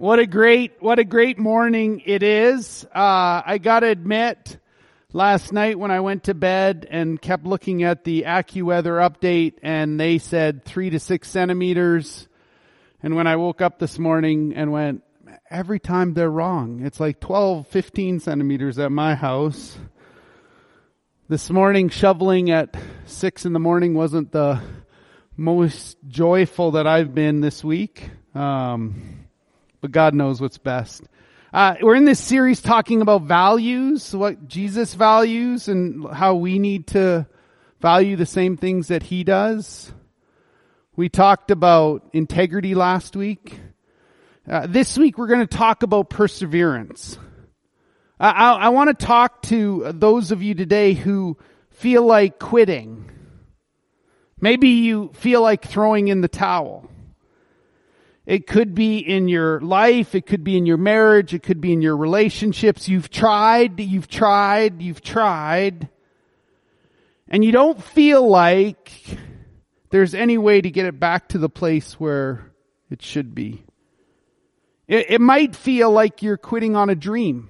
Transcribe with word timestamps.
What 0.00 0.18
a 0.18 0.26
great, 0.26 0.80
what 0.80 0.98
a 0.98 1.04
great 1.04 1.38
morning 1.38 2.00
it 2.06 2.22
is. 2.22 2.86
Uh, 2.86 3.42
I 3.44 3.58
gotta 3.58 3.88
admit, 3.88 4.56
last 5.12 5.52
night 5.52 5.78
when 5.78 5.90
I 5.90 6.00
went 6.00 6.24
to 6.24 6.32
bed 6.32 6.88
and 6.90 7.20
kept 7.20 7.44
looking 7.44 7.82
at 7.82 8.04
the 8.04 8.22
AccuWeather 8.22 9.06
update 9.06 9.56
and 9.62 10.00
they 10.00 10.16
said 10.16 10.64
three 10.64 10.88
to 10.88 10.98
six 10.98 11.28
centimeters. 11.28 12.28
And 13.02 13.14
when 13.14 13.26
I 13.26 13.36
woke 13.36 13.60
up 13.60 13.78
this 13.78 13.98
morning 13.98 14.54
and 14.56 14.72
went, 14.72 15.02
every 15.50 15.78
time 15.78 16.14
they're 16.14 16.30
wrong. 16.30 16.80
It's 16.82 16.98
like 16.98 17.20
12, 17.20 17.66
15 17.66 18.20
centimeters 18.20 18.78
at 18.78 18.90
my 18.90 19.14
house. 19.14 19.76
This 21.28 21.50
morning 21.50 21.90
shoveling 21.90 22.50
at 22.50 22.74
six 23.04 23.44
in 23.44 23.52
the 23.52 23.60
morning 23.60 23.92
wasn't 23.92 24.32
the 24.32 24.62
most 25.36 25.98
joyful 26.08 26.70
that 26.70 26.86
I've 26.86 27.14
been 27.14 27.42
this 27.42 27.62
week. 27.62 28.08
Um, 28.34 29.19
but 29.80 29.92
God 29.92 30.14
knows 30.14 30.40
what's 30.40 30.58
best. 30.58 31.02
Uh, 31.52 31.74
we're 31.82 31.96
in 31.96 32.04
this 32.04 32.20
series 32.20 32.60
talking 32.60 33.02
about 33.02 33.22
values, 33.22 34.14
what 34.14 34.46
Jesus 34.46 34.94
values 34.94 35.68
and 35.68 36.08
how 36.12 36.34
we 36.34 36.58
need 36.58 36.86
to 36.88 37.26
value 37.80 38.16
the 38.16 38.26
same 38.26 38.56
things 38.56 38.88
that 38.88 39.02
he 39.02 39.24
does. 39.24 39.92
We 40.94 41.08
talked 41.08 41.50
about 41.50 42.08
integrity 42.12 42.74
last 42.74 43.16
week. 43.16 43.58
Uh, 44.48 44.66
this 44.68 44.96
week 44.96 45.18
we're 45.18 45.26
going 45.26 45.40
to 45.40 45.56
talk 45.56 45.82
about 45.82 46.10
perseverance. 46.10 47.18
I, 48.20 48.30
I, 48.30 48.52
I 48.52 48.68
want 48.68 48.96
to 48.96 49.06
talk 49.06 49.42
to 49.42 49.90
those 49.92 50.30
of 50.30 50.42
you 50.42 50.54
today 50.54 50.92
who 50.92 51.36
feel 51.70 52.04
like 52.04 52.38
quitting. 52.38 53.10
Maybe 54.40 54.68
you 54.68 55.10
feel 55.14 55.42
like 55.42 55.64
throwing 55.66 56.08
in 56.08 56.20
the 56.20 56.28
towel. 56.28 56.88
It 58.26 58.46
could 58.46 58.74
be 58.74 58.98
in 58.98 59.28
your 59.28 59.60
life. 59.60 60.14
It 60.14 60.26
could 60.26 60.44
be 60.44 60.56
in 60.56 60.66
your 60.66 60.76
marriage. 60.76 61.34
It 61.34 61.42
could 61.42 61.60
be 61.60 61.72
in 61.72 61.82
your 61.82 61.96
relationships. 61.96 62.88
You've 62.88 63.10
tried, 63.10 63.80
you've 63.80 64.08
tried, 64.08 64.82
you've 64.82 65.00
tried. 65.00 65.88
And 67.28 67.44
you 67.44 67.52
don't 67.52 67.82
feel 67.82 68.28
like 68.28 68.92
there's 69.90 70.14
any 70.14 70.38
way 70.38 70.60
to 70.60 70.70
get 70.70 70.86
it 70.86 71.00
back 71.00 71.28
to 71.28 71.38
the 71.38 71.48
place 71.48 71.94
where 71.94 72.52
it 72.90 73.02
should 73.02 73.34
be. 73.34 73.64
It, 74.86 75.10
it 75.10 75.20
might 75.20 75.56
feel 75.56 75.90
like 75.90 76.22
you're 76.22 76.36
quitting 76.36 76.76
on 76.76 76.90
a 76.90 76.94
dream. 76.94 77.48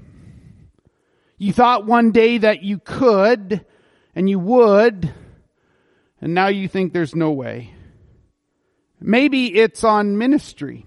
You 1.38 1.52
thought 1.52 1.86
one 1.86 2.12
day 2.12 2.38
that 2.38 2.62
you 2.62 2.78
could 2.78 3.64
and 4.14 4.28
you 4.28 4.38
would, 4.38 5.12
and 6.20 6.34
now 6.34 6.48
you 6.48 6.68
think 6.68 6.92
there's 6.92 7.14
no 7.14 7.30
way. 7.30 7.72
Maybe 9.00 9.54
it's 9.58 9.82
on 9.84 10.18
ministry 10.18 10.86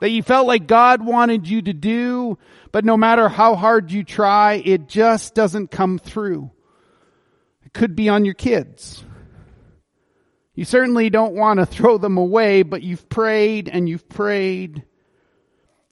that 0.00 0.10
you 0.10 0.22
felt 0.22 0.46
like 0.46 0.66
God 0.66 1.04
wanted 1.04 1.48
you 1.48 1.62
to 1.62 1.72
do, 1.72 2.38
but 2.72 2.84
no 2.84 2.96
matter 2.96 3.28
how 3.28 3.54
hard 3.54 3.92
you 3.92 4.02
try, 4.02 4.54
it 4.54 4.88
just 4.88 5.34
doesn't 5.34 5.70
come 5.70 5.98
through. 5.98 6.50
It 7.64 7.72
could 7.72 7.94
be 7.94 8.08
on 8.08 8.24
your 8.24 8.34
kids. 8.34 9.04
You 10.54 10.64
certainly 10.64 11.10
don't 11.10 11.34
want 11.34 11.60
to 11.60 11.66
throw 11.66 11.98
them 11.98 12.16
away, 12.16 12.62
but 12.62 12.82
you've 12.82 13.08
prayed 13.08 13.68
and 13.68 13.88
you've 13.88 14.08
prayed 14.08 14.84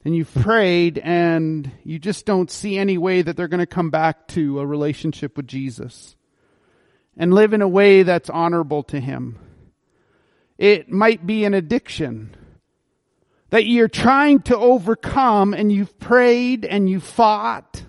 and 0.04 0.16
you've 0.16 0.32
prayed 0.32 0.98
and 0.98 1.70
you 1.84 1.98
just 1.98 2.24
don't 2.24 2.50
see 2.50 2.78
any 2.78 2.96
way 2.96 3.20
that 3.20 3.36
they're 3.36 3.48
going 3.48 3.60
to 3.60 3.66
come 3.66 3.90
back 3.90 4.26
to 4.28 4.60
a 4.60 4.66
relationship 4.66 5.36
with 5.36 5.46
Jesus 5.46 6.16
and 7.16 7.34
live 7.34 7.52
in 7.52 7.62
a 7.62 7.68
way 7.68 8.04
that's 8.04 8.30
honorable 8.30 8.84
to 8.84 9.00
Him. 9.00 9.38
It 10.58 10.90
might 10.90 11.26
be 11.26 11.44
an 11.44 11.54
addiction. 11.54 12.34
That 13.50 13.64
you're 13.64 13.88
trying 13.88 14.40
to 14.42 14.56
overcome 14.56 15.54
and 15.54 15.72
you've 15.72 15.98
prayed 15.98 16.64
and 16.64 16.90
you've 16.90 17.04
fought. 17.04 17.84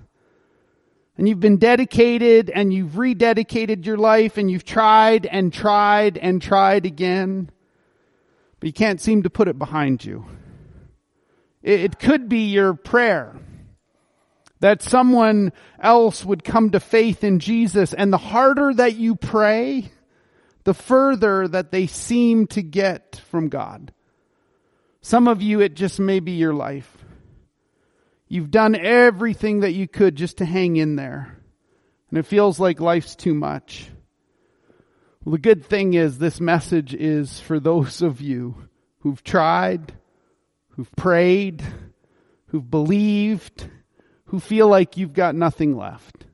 And 1.17 1.27
you've 1.27 1.41
been 1.41 1.57
dedicated 1.57 2.49
and 2.49 2.73
you've 2.73 2.91
rededicated 2.91 3.85
your 3.85 3.97
life 3.97 4.37
and 4.37 4.49
you've 4.49 4.63
tried 4.63 5.25
and 5.25 5.51
tried 5.51 6.17
and 6.17 6.41
tried 6.41 6.85
again, 6.85 7.51
but 8.59 8.67
you 8.67 8.73
can't 8.73 9.01
seem 9.01 9.23
to 9.23 9.29
put 9.29 9.49
it 9.49 9.59
behind 9.59 10.05
you. 10.05 10.25
It 11.61 11.99
could 11.99 12.29
be 12.29 12.45
your 12.45 12.73
prayer 12.73 13.35
that 14.61 14.81
someone 14.81 15.51
else 15.79 16.23
would 16.23 16.43
come 16.43 16.71
to 16.71 16.79
faith 16.79 17.23
in 17.23 17.39
Jesus. 17.39 17.93
And 17.93 18.11
the 18.11 18.17
harder 18.17 18.73
that 18.73 18.95
you 18.95 19.15
pray, 19.15 19.91
the 20.69 20.73
further 20.75 21.47
that 21.47 21.71
they 21.71 21.87
seem 21.87 22.45
to 22.45 22.61
get 22.61 23.19
from 23.31 23.49
God. 23.49 23.91
Some 25.01 25.27
of 25.27 25.41
you, 25.41 25.61
it 25.61 25.73
just 25.73 25.99
may 25.99 26.19
be 26.19 26.33
your 26.33 26.53
life. 26.53 26.95
You've 28.27 28.51
done 28.51 28.75
everything 28.75 29.61
that 29.61 29.71
you 29.71 29.87
could 29.87 30.15
just 30.15 30.37
to 30.37 30.45
hang 30.45 30.75
in 30.75 30.95
there. 30.95 31.35
And 32.11 32.19
it 32.19 32.27
feels 32.27 32.59
like 32.59 32.79
life's 32.79 33.15
too 33.15 33.33
much. 33.33 33.89
Well, 35.25 35.31
the 35.31 35.39
good 35.39 35.65
thing 35.65 35.95
is 35.95 36.19
this 36.19 36.39
message 36.39 36.93
is 36.93 37.39
for 37.39 37.59
those 37.59 38.03
of 38.03 38.21
you 38.21 38.53
who've 38.99 39.23
tried, 39.23 39.91
who've 40.75 40.95
prayed, 40.95 41.63
who've 42.49 42.69
believed, 42.69 43.67
who 44.25 44.39
feel 44.39 44.67
like 44.67 44.97
you've 44.97 45.13
got 45.13 45.33
nothing 45.33 45.75
left. 45.75 46.27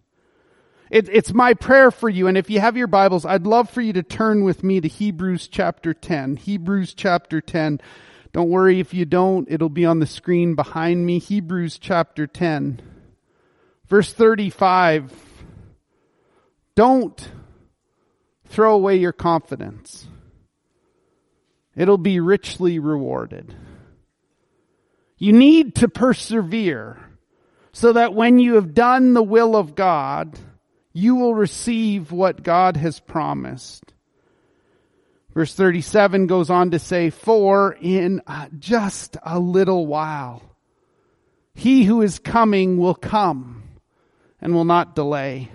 It, 0.95 1.09
it's 1.09 1.33
my 1.33 1.55
prayer 1.55 1.91
for 1.91 2.07
you. 2.07 2.27
And 2.27 2.37
if 2.37 2.49
you 2.49 2.61
have 2.61 2.77
your 2.77 2.87
Bibles, 2.87 3.25
I'd 3.25 3.45
love 3.45 3.69
for 3.69 3.81
you 3.81 3.91
to 3.91 4.01
turn 4.01 4.45
with 4.45 4.63
me 4.63 4.79
to 4.79 4.87
Hebrews 4.87 5.49
chapter 5.49 5.93
10. 5.93 6.37
Hebrews 6.37 6.93
chapter 6.93 7.41
10. 7.41 7.81
Don't 8.31 8.47
worry 8.47 8.79
if 8.79 8.93
you 8.93 9.03
don't, 9.03 9.45
it'll 9.51 9.67
be 9.67 9.83
on 9.85 9.99
the 9.99 10.07
screen 10.07 10.55
behind 10.55 11.05
me. 11.05 11.19
Hebrews 11.19 11.79
chapter 11.79 12.27
10. 12.27 12.81
Verse 13.89 14.13
35. 14.13 15.11
Don't 16.75 17.29
throw 18.47 18.73
away 18.73 18.95
your 18.95 19.11
confidence. 19.11 20.07
It'll 21.75 21.97
be 21.97 22.21
richly 22.21 22.79
rewarded. 22.79 23.53
You 25.17 25.33
need 25.33 25.75
to 25.75 25.89
persevere 25.89 26.97
so 27.73 27.91
that 27.91 28.13
when 28.13 28.39
you 28.39 28.55
have 28.55 28.73
done 28.73 29.13
the 29.13 29.21
will 29.21 29.57
of 29.57 29.75
God, 29.75 30.39
you 30.97 31.15
will 31.15 31.35
receive 31.35 32.13
what 32.13 32.41
God 32.41 32.77
has 32.77 33.01
promised. 33.01 33.83
Verse 35.33 35.53
37 35.53 36.27
goes 36.27 36.49
on 36.49 36.71
to 36.71 36.79
say, 36.79 37.09
for 37.09 37.77
in 37.81 38.21
just 38.57 39.17
a 39.21 39.37
little 39.37 39.85
while, 39.87 40.41
he 41.53 41.83
who 41.83 42.01
is 42.01 42.17
coming 42.19 42.77
will 42.77 42.95
come 42.95 43.63
and 44.39 44.53
will 44.53 44.63
not 44.63 44.95
delay. 44.95 45.51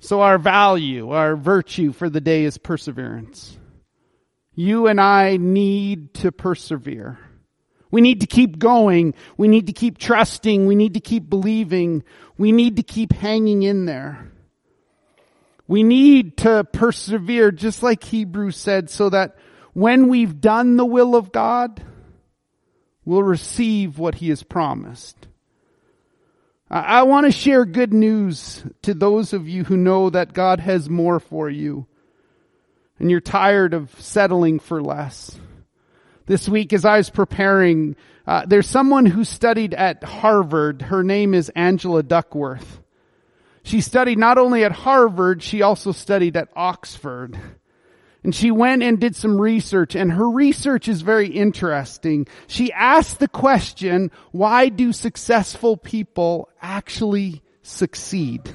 So 0.00 0.20
our 0.20 0.36
value, 0.36 1.08
our 1.08 1.34
virtue 1.34 1.92
for 1.92 2.10
the 2.10 2.20
day 2.20 2.44
is 2.44 2.58
perseverance. 2.58 3.56
You 4.54 4.86
and 4.86 5.00
I 5.00 5.38
need 5.38 6.12
to 6.16 6.30
persevere. 6.30 7.18
We 7.94 8.00
need 8.00 8.22
to 8.22 8.26
keep 8.26 8.58
going. 8.58 9.14
We 9.36 9.46
need 9.46 9.68
to 9.68 9.72
keep 9.72 9.98
trusting. 9.98 10.66
We 10.66 10.74
need 10.74 10.94
to 10.94 11.00
keep 11.00 11.30
believing. 11.30 12.02
We 12.36 12.50
need 12.50 12.74
to 12.78 12.82
keep 12.82 13.12
hanging 13.12 13.62
in 13.62 13.86
there. 13.86 14.32
We 15.68 15.84
need 15.84 16.38
to 16.38 16.64
persevere, 16.64 17.52
just 17.52 17.84
like 17.84 18.02
Hebrews 18.02 18.56
said, 18.56 18.90
so 18.90 19.10
that 19.10 19.36
when 19.74 20.08
we've 20.08 20.40
done 20.40 20.76
the 20.76 20.84
will 20.84 21.14
of 21.14 21.30
God, 21.30 21.84
we'll 23.04 23.22
receive 23.22 23.96
what 23.96 24.16
He 24.16 24.30
has 24.30 24.42
promised. 24.42 25.28
I 26.68 27.04
want 27.04 27.26
to 27.26 27.30
share 27.30 27.64
good 27.64 27.94
news 27.94 28.64
to 28.82 28.94
those 28.94 29.32
of 29.32 29.48
you 29.48 29.62
who 29.62 29.76
know 29.76 30.10
that 30.10 30.32
God 30.32 30.58
has 30.58 30.90
more 30.90 31.20
for 31.20 31.48
you 31.48 31.86
and 32.98 33.08
you're 33.08 33.20
tired 33.20 33.72
of 33.72 33.94
settling 34.00 34.58
for 34.58 34.82
less 34.82 35.38
this 36.26 36.48
week 36.48 36.72
as 36.72 36.84
I 36.84 36.98
was 36.98 37.10
preparing, 37.10 37.96
uh, 38.26 38.46
there's 38.46 38.68
someone 38.68 39.06
who 39.06 39.24
studied 39.24 39.74
at 39.74 40.02
Harvard. 40.02 40.82
Her 40.82 41.02
name 41.02 41.34
is 41.34 41.50
Angela 41.50 42.02
Duckworth. 42.02 42.80
She 43.62 43.80
studied 43.80 44.18
not 44.18 44.38
only 44.38 44.64
at 44.64 44.72
Harvard, 44.72 45.42
she 45.42 45.62
also 45.62 45.92
studied 45.92 46.36
at 46.36 46.48
Oxford. 46.54 47.38
And 48.22 48.34
she 48.34 48.50
went 48.50 48.82
and 48.82 48.98
did 48.98 49.14
some 49.14 49.38
research 49.38 49.94
and 49.94 50.10
her 50.10 50.28
research 50.28 50.88
is 50.88 51.02
very 51.02 51.28
interesting. 51.28 52.26
She 52.46 52.72
asked 52.72 53.18
the 53.18 53.28
question, 53.28 54.10
why 54.32 54.70
do 54.70 54.92
successful 54.92 55.76
people 55.76 56.48
actually 56.62 57.42
succeed? 57.62 58.54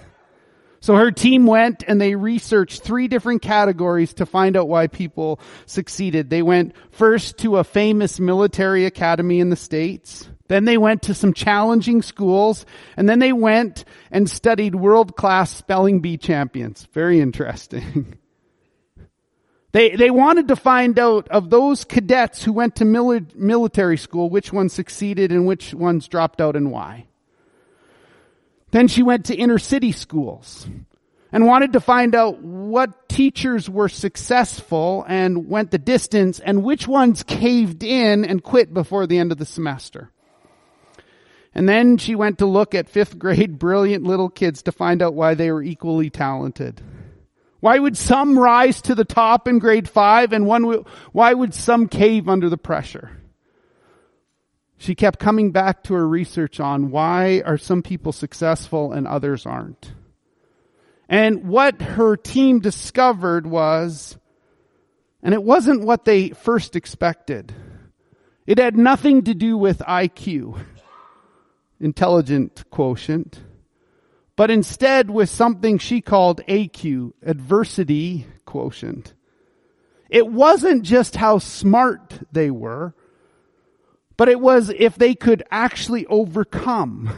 So 0.81 0.95
her 0.95 1.11
team 1.11 1.45
went 1.45 1.83
and 1.87 1.99
they 1.99 2.15
researched 2.15 2.83
three 2.83 3.07
different 3.07 3.41
categories 3.41 4.13
to 4.15 4.25
find 4.25 4.55
out 4.55 4.69
why 4.69 4.87
people 4.87 5.39
succeeded. 5.65 6.29
They 6.29 6.41
went 6.41 6.73
first 6.91 7.37
to 7.39 7.57
a 7.57 7.63
famous 7.63 8.19
military 8.19 8.85
academy 8.85 9.39
in 9.39 9.49
the 9.49 9.55
States. 9.55 10.29
Then 10.47 10.65
they 10.65 10.77
went 10.77 11.03
to 11.03 11.13
some 11.13 11.33
challenging 11.33 12.01
schools 12.01 12.65
and 12.95 13.07
then 13.07 13.19
they 13.19 13.33
went 13.33 13.85
and 14.09 14.29
studied 14.29 14.73
world-class 14.73 15.51
spelling 15.51 15.99
bee 15.99 16.17
champions. 16.17 16.87
Very 16.93 17.19
interesting. 17.19 18.17
They, 19.71 19.95
they 19.95 20.09
wanted 20.09 20.47
to 20.47 20.55
find 20.55 20.97
out 20.97 21.27
of 21.29 21.51
those 21.51 21.83
cadets 21.83 22.43
who 22.43 22.51
went 22.51 22.77
to 22.77 22.85
mili- 22.85 23.35
military 23.35 23.97
school, 23.97 24.29
which 24.29 24.51
ones 24.51 24.73
succeeded 24.73 25.31
and 25.31 25.45
which 25.45 25.75
ones 25.75 26.07
dropped 26.07 26.41
out 26.41 26.55
and 26.55 26.71
why. 26.71 27.05
Then 28.71 28.87
she 28.87 29.03
went 29.03 29.25
to 29.25 29.35
inner 29.35 29.57
city 29.57 29.91
schools 29.91 30.67
and 31.31 31.45
wanted 31.45 31.73
to 31.73 31.79
find 31.79 32.15
out 32.15 32.41
what 32.41 33.09
teachers 33.09 33.69
were 33.69 33.89
successful 33.89 35.05
and 35.07 35.47
went 35.47 35.71
the 35.71 35.77
distance 35.77 36.39
and 36.39 36.63
which 36.63 36.87
ones 36.87 37.23
caved 37.23 37.83
in 37.83 38.25
and 38.25 38.43
quit 38.43 38.73
before 38.73 39.07
the 39.07 39.17
end 39.17 39.31
of 39.31 39.37
the 39.37 39.45
semester. 39.45 40.11
And 41.53 41.67
then 41.67 41.97
she 41.97 42.15
went 42.15 42.39
to 42.39 42.45
look 42.45 42.75
at 42.75 42.89
fifth 42.89 43.17
grade 43.17 43.59
brilliant 43.59 44.03
little 44.03 44.29
kids 44.29 44.63
to 44.63 44.71
find 44.71 45.01
out 45.01 45.13
why 45.13 45.33
they 45.33 45.51
were 45.51 45.63
equally 45.63 46.09
talented. 46.09 46.81
Why 47.59 47.77
would 47.77 47.97
some 47.97 48.39
rise 48.39 48.81
to 48.83 48.95
the 48.95 49.03
top 49.03 49.47
in 49.47 49.59
grade 49.59 49.89
five 49.89 50.31
and 50.31 50.45
one, 50.45 50.63
why 51.11 51.33
would 51.33 51.53
some 51.53 51.87
cave 51.89 52.29
under 52.29 52.49
the 52.49 52.57
pressure? 52.57 53.18
She 54.81 54.95
kept 54.95 55.19
coming 55.19 55.51
back 55.51 55.83
to 55.83 55.93
her 55.93 56.07
research 56.07 56.61
on 56.61 56.89
why 56.89 57.43
are 57.45 57.57
some 57.57 57.83
people 57.83 58.13
successful 58.13 58.93
and 58.93 59.05
others 59.05 59.45
aren't. 59.45 59.91
And 61.09 61.49
what 61.49 61.81
her 61.81 62.15
team 62.15 62.61
discovered 62.61 63.45
was, 63.45 64.17
and 65.21 65.33
it 65.33 65.43
wasn't 65.43 65.83
what 65.83 66.05
they 66.05 66.29
first 66.29 66.77
expected. 66.77 67.53
It 68.47 68.57
had 68.57 68.77
nothing 68.77 69.23
to 69.23 69.33
do 69.33 69.57
with 69.57 69.79
IQ, 69.79 70.63
intelligent 71.81 72.63
quotient, 72.69 73.41
but 74.37 74.49
instead 74.49 75.09
with 75.09 75.29
something 75.29 75.77
she 75.77 75.99
called 75.99 76.39
AQ, 76.47 77.11
adversity 77.21 78.27
quotient. 78.45 79.13
It 80.09 80.25
wasn't 80.25 80.83
just 80.83 81.17
how 81.17 81.39
smart 81.39 82.17
they 82.31 82.49
were, 82.49 82.95
but 84.19 84.27
it 84.27 84.41
was 84.41 84.69
if 84.75 84.95
they 84.95 85.15
could 85.15 85.43
actually 85.49 86.05
overcome, 86.07 87.09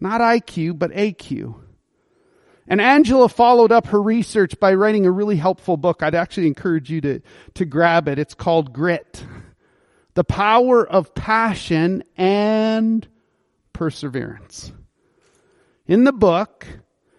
not 0.00 0.22
IQ, 0.22 0.78
but 0.78 0.90
AQ. 0.90 1.56
And 2.66 2.80
Angela 2.80 3.28
followed 3.28 3.72
up 3.72 3.88
her 3.88 4.00
research 4.00 4.58
by 4.58 4.72
writing 4.72 5.04
a 5.04 5.10
really 5.10 5.36
helpful 5.36 5.76
book. 5.76 6.02
I'd 6.02 6.14
actually 6.14 6.46
encourage 6.46 6.88
you 6.88 7.02
to, 7.02 7.20
to 7.56 7.66
grab 7.66 8.08
it. 8.08 8.18
It's 8.18 8.32
called 8.32 8.72
Grit. 8.72 9.22
The 10.14 10.24
Power 10.24 10.82
of 10.82 11.14
Passion 11.14 12.02
and 12.16 13.06
Perseverance. 13.74 14.72
In 15.86 16.04
the 16.04 16.12
book, 16.12 16.66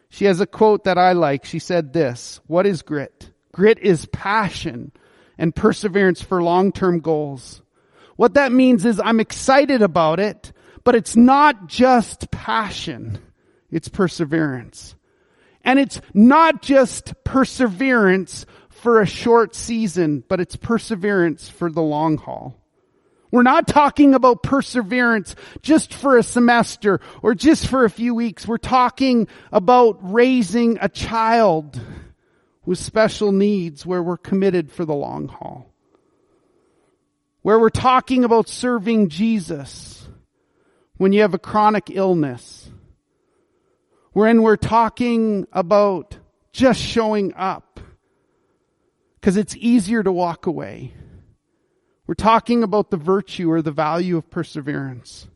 she 0.10 0.26
has 0.26 0.42
a 0.42 0.48
quote 0.48 0.86
that 0.86 0.98
I 0.98 1.12
like. 1.12 1.46
She 1.46 1.60
said 1.60 1.94
this, 1.94 2.40
what 2.48 2.66
is 2.66 2.82
grit? 2.82 3.30
Grit 3.52 3.78
is 3.78 4.08
passion 4.08 4.92
and 5.38 5.56
perseverance 5.56 6.24
for 6.24 6.42
long-term 6.42 7.02
goals. 7.02 7.62
What 8.20 8.34
that 8.34 8.52
means 8.52 8.84
is 8.84 9.00
I'm 9.00 9.22
excited 9.22 9.82
about 9.82 10.20
it, 10.20 10.52
but 10.84 10.94
it's 10.94 11.16
not 11.16 11.68
just 11.68 12.30
passion. 12.32 13.18
It's 13.72 13.88
perseverance. 13.88 14.94
And 15.64 15.80
it's 15.80 16.02
not 16.14 16.62
just 16.62 17.14
perseverance 17.24 18.46
for 18.68 19.00
a 19.00 19.06
short 19.06 19.56
season, 19.56 20.26
but 20.28 20.42
it's 20.42 20.58
perseverance 20.58 21.48
for 21.48 21.72
the 21.72 21.82
long 21.82 22.18
haul. 22.18 22.58
We're 23.32 23.44
not 23.44 23.68
talking 23.68 24.14
about 24.14 24.44
perseverance 24.44 25.34
just 25.62 25.94
for 25.94 26.18
a 26.18 26.24
semester 26.24 27.00
or 27.22 27.36
just 27.36 27.68
for 27.68 27.86
a 27.86 27.90
few 27.90 28.14
weeks. 28.14 28.46
We're 28.46 28.58
talking 28.58 29.30
about 29.50 29.98
raising 30.02 30.78
a 30.82 30.90
child 30.90 31.80
with 32.66 32.80
special 32.80 33.32
needs 33.32 33.86
where 33.86 34.04
we're 34.04 34.18
committed 34.18 34.74
for 34.74 34.84
the 34.84 34.94
long 34.94 35.30
haul. 35.30 35.69
Where 37.50 37.58
we're 37.58 37.70
talking 37.72 38.26
about 38.26 38.48
serving 38.48 39.10
Jesus 39.10 40.08
when 40.98 41.14
you 41.14 41.22
have 41.22 41.34
a 41.34 41.40
chronic 41.40 41.90
illness 41.90 42.70
wherein 44.14 44.44
we're 44.44 44.56
talking 44.56 45.48
about 45.52 46.16
just 46.54 46.80
showing 46.80 47.34
up 47.34 47.80
because 49.16 49.36
it's 49.36 49.56
easier 49.56 50.04
to 50.04 50.12
walk 50.12 50.46
away. 50.46 50.94
We're 52.06 52.14
talking 52.14 52.62
about 52.62 52.92
the 52.92 52.98
virtue 52.98 53.50
or 53.50 53.64
the 53.64 53.72
value 53.72 54.16
of 54.16 54.30
perseverance. 54.30 55.28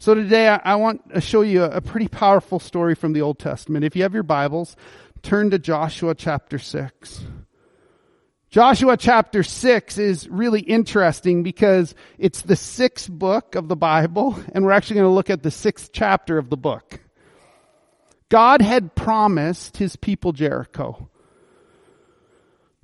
So 0.00 0.14
today 0.14 0.48
I, 0.48 0.74
want 0.74 1.14
to 1.14 1.22
show 1.22 1.40
you 1.40 1.64
a 1.64 1.80
pretty 1.80 2.08
powerful 2.08 2.58
story 2.58 2.94
from 2.94 3.14
the 3.14 3.22
Old 3.22 3.38
Testament. 3.38 3.86
If 3.86 3.96
you 3.96 4.02
have 4.02 4.12
your 4.12 4.22
Bibles, 4.22 4.76
turn 5.22 5.48
to 5.48 5.58
Joshua 5.58 6.14
chapter 6.14 6.58
6. 6.58 7.24
Joshua 8.52 8.98
chapter 8.98 9.42
6 9.42 9.96
is 9.96 10.28
really 10.28 10.60
interesting 10.60 11.42
because 11.42 11.94
it's 12.18 12.42
the 12.42 12.54
sixth 12.54 13.10
book 13.10 13.54
of 13.54 13.68
the 13.68 13.76
Bible, 13.76 14.38
and 14.52 14.62
we're 14.62 14.72
actually 14.72 14.96
going 14.96 15.08
to 15.08 15.14
look 15.14 15.30
at 15.30 15.42
the 15.42 15.50
sixth 15.50 15.88
chapter 15.90 16.36
of 16.36 16.50
the 16.50 16.58
book. 16.58 17.00
God 18.28 18.60
had 18.60 18.94
promised 18.94 19.78
his 19.78 19.96
people 19.96 20.32
Jericho. 20.32 21.08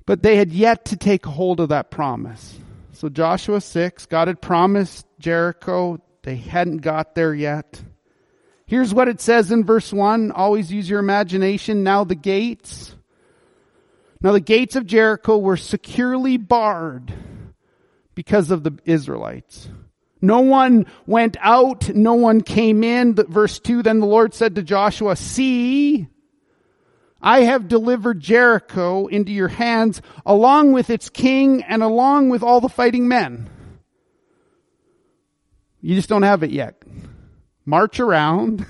But 0.07 0.23
they 0.23 0.37
had 0.37 0.51
yet 0.51 0.85
to 0.85 0.97
take 0.97 1.23
hold 1.23 1.59
of 1.59 1.69
that 1.69 1.91
promise. 1.91 2.57
So 2.93 3.07
Joshua 3.07 3.61
6, 3.61 4.07
God 4.07 4.27
had 4.27 4.41
promised 4.41 5.05
Jericho. 5.19 6.01
They 6.23 6.37
hadn't 6.37 6.77
got 6.77 7.13
there 7.13 7.35
yet. 7.35 7.79
Here's 8.65 8.91
what 8.91 9.07
it 9.07 9.21
says 9.21 9.51
in 9.51 9.65
verse 9.65 9.93
1. 9.93 10.31
Always 10.31 10.71
use 10.71 10.89
your 10.89 10.99
imagination. 10.99 11.83
Now 11.83 12.05
the 12.05 12.15
gates. 12.15 12.95
Now 14.21 14.33
the 14.33 14.39
gates 14.39 14.75
of 14.75 14.85
Jericho 14.85 15.37
were 15.37 15.57
securely 15.57 16.37
barred 16.37 17.13
because 18.15 18.51
of 18.51 18.63
the 18.63 18.77
Israelites. 18.83 19.69
No 20.21 20.41
one 20.41 20.85
went 21.05 21.37
out, 21.39 21.89
no 21.95 22.15
one 22.15 22.41
came 22.41 22.83
in. 22.83 23.15
Verse 23.15 23.59
2, 23.59 23.83
then 23.83 24.01
the 24.01 24.05
Lord 24.05 24.33
said 24.33 24.55
to 24.55 24.63
Joshua, 24.63 25.15
See, 25.15 26.07
I 27.21 27.41
have 27.41 27.69
delivered 27.69 28.19
Jericho 28.19 29.07
into 29.07 29.31
your 29.31 29.47
hands 29.47 30.01
along 30.25 30.73
with 30.73 30.89
its 30.89 31.09
king 31.09 31.63
and 31.63 31.81
along 31.81 32.29
with 32.29 32.43
all 32.43 32.59
the 32.59 32.69
fighting 32.69 33.07
men. 33.07 33.49
You 35.81 35.95
just 35.95 36.09
don't 36.09 36.23
have 36.23 36.43
it 36.43 36.51
yet. 36.51 36.81
March 37.65 38.01
around 38.01 38.65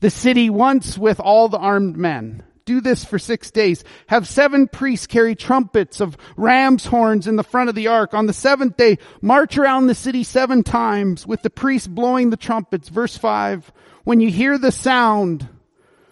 the 0.00 0.10
city 0.10 0.48
once 0.48 0.96
with 0.96 1.20
all 1.20 1.48
the 1.48 1.58
armed 1.58 1.96
men. 1.96 2.42
Do 2.68 2.82
this 2.82 3.02
for 3.02 3.18
six 3.18 3.50
days. 3.50 3.82
Have 4.08 4.28
seven 4.28 4.68
priests 4.68 5.06
carry 5.06 5.34
trumpets 5.34 6.02
of 6.02 6.18
ram's 6.36 6.84
horns 6.84 7.26
in 7.26 7.36
the 7.36 7.42
front 7.42 7.70
of 7.70 7.74
the 7.74 7.86
ark. 7.86 8.12
On 8.12 8.26
the 8.26 8.34
seventh 8.34 8.76
day, 8.76 8.98
march 9.22 9.56
around 9.56 9.86
the 9.86 9.94
city 9.94 10.22
seven 10.22 10.62
times 10.62 11.26
with 11.26 11.40
the 11.40 11.48
priests 11.48 11.88
blowing 11.88 12.28
the 12.28 12.36
trumpets. 12.36 12.90
Verse 12.90 13.16
five. 13.16 13.72
When 14.04 14.20
you 14.20 14.30
hear 14.30 14.58
the 14.58 14.70
sound, 14.70 15.48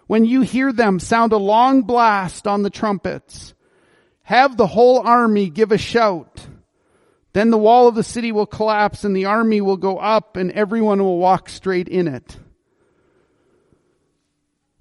when 0.06 0.24
you 0.24 0.40
hear 0.40 0.72
them 0.72 0.98
sound 0.98 1.32
a 1.32 1.36
long 1.36 1.82
blast 1.82 2.46
on 2.46 2.62
the 2.62 2.70
trumpets, 2.70 3.52
have 4.22 4.56
the 4.56 4.66
whole 4.66 5.00
army 5.06 5.50
give 5.50 5.72
a 5.72 5.78
shout. 5.78 6.46
Then 7.34 7.50
the 7.50 7.58
wall 7.58 7.86
of 7.86 7.94
the 7.94 8.02
city 8.02 8.32
will 8.32 8.46
collapse 8.46 9.04
and 9.04 9.14
the 9.14 9.26
army 9.26 9.60
will 9.60 9.76
go 9.76 9.98
up 9.98 10.38
and 10.38 10.50
everyone 10.52 11.02
will 11.02 11.18
walk 11.18 11.50
straight 11.50 11.88
in 11.88 12.08
it. 12.08 12.38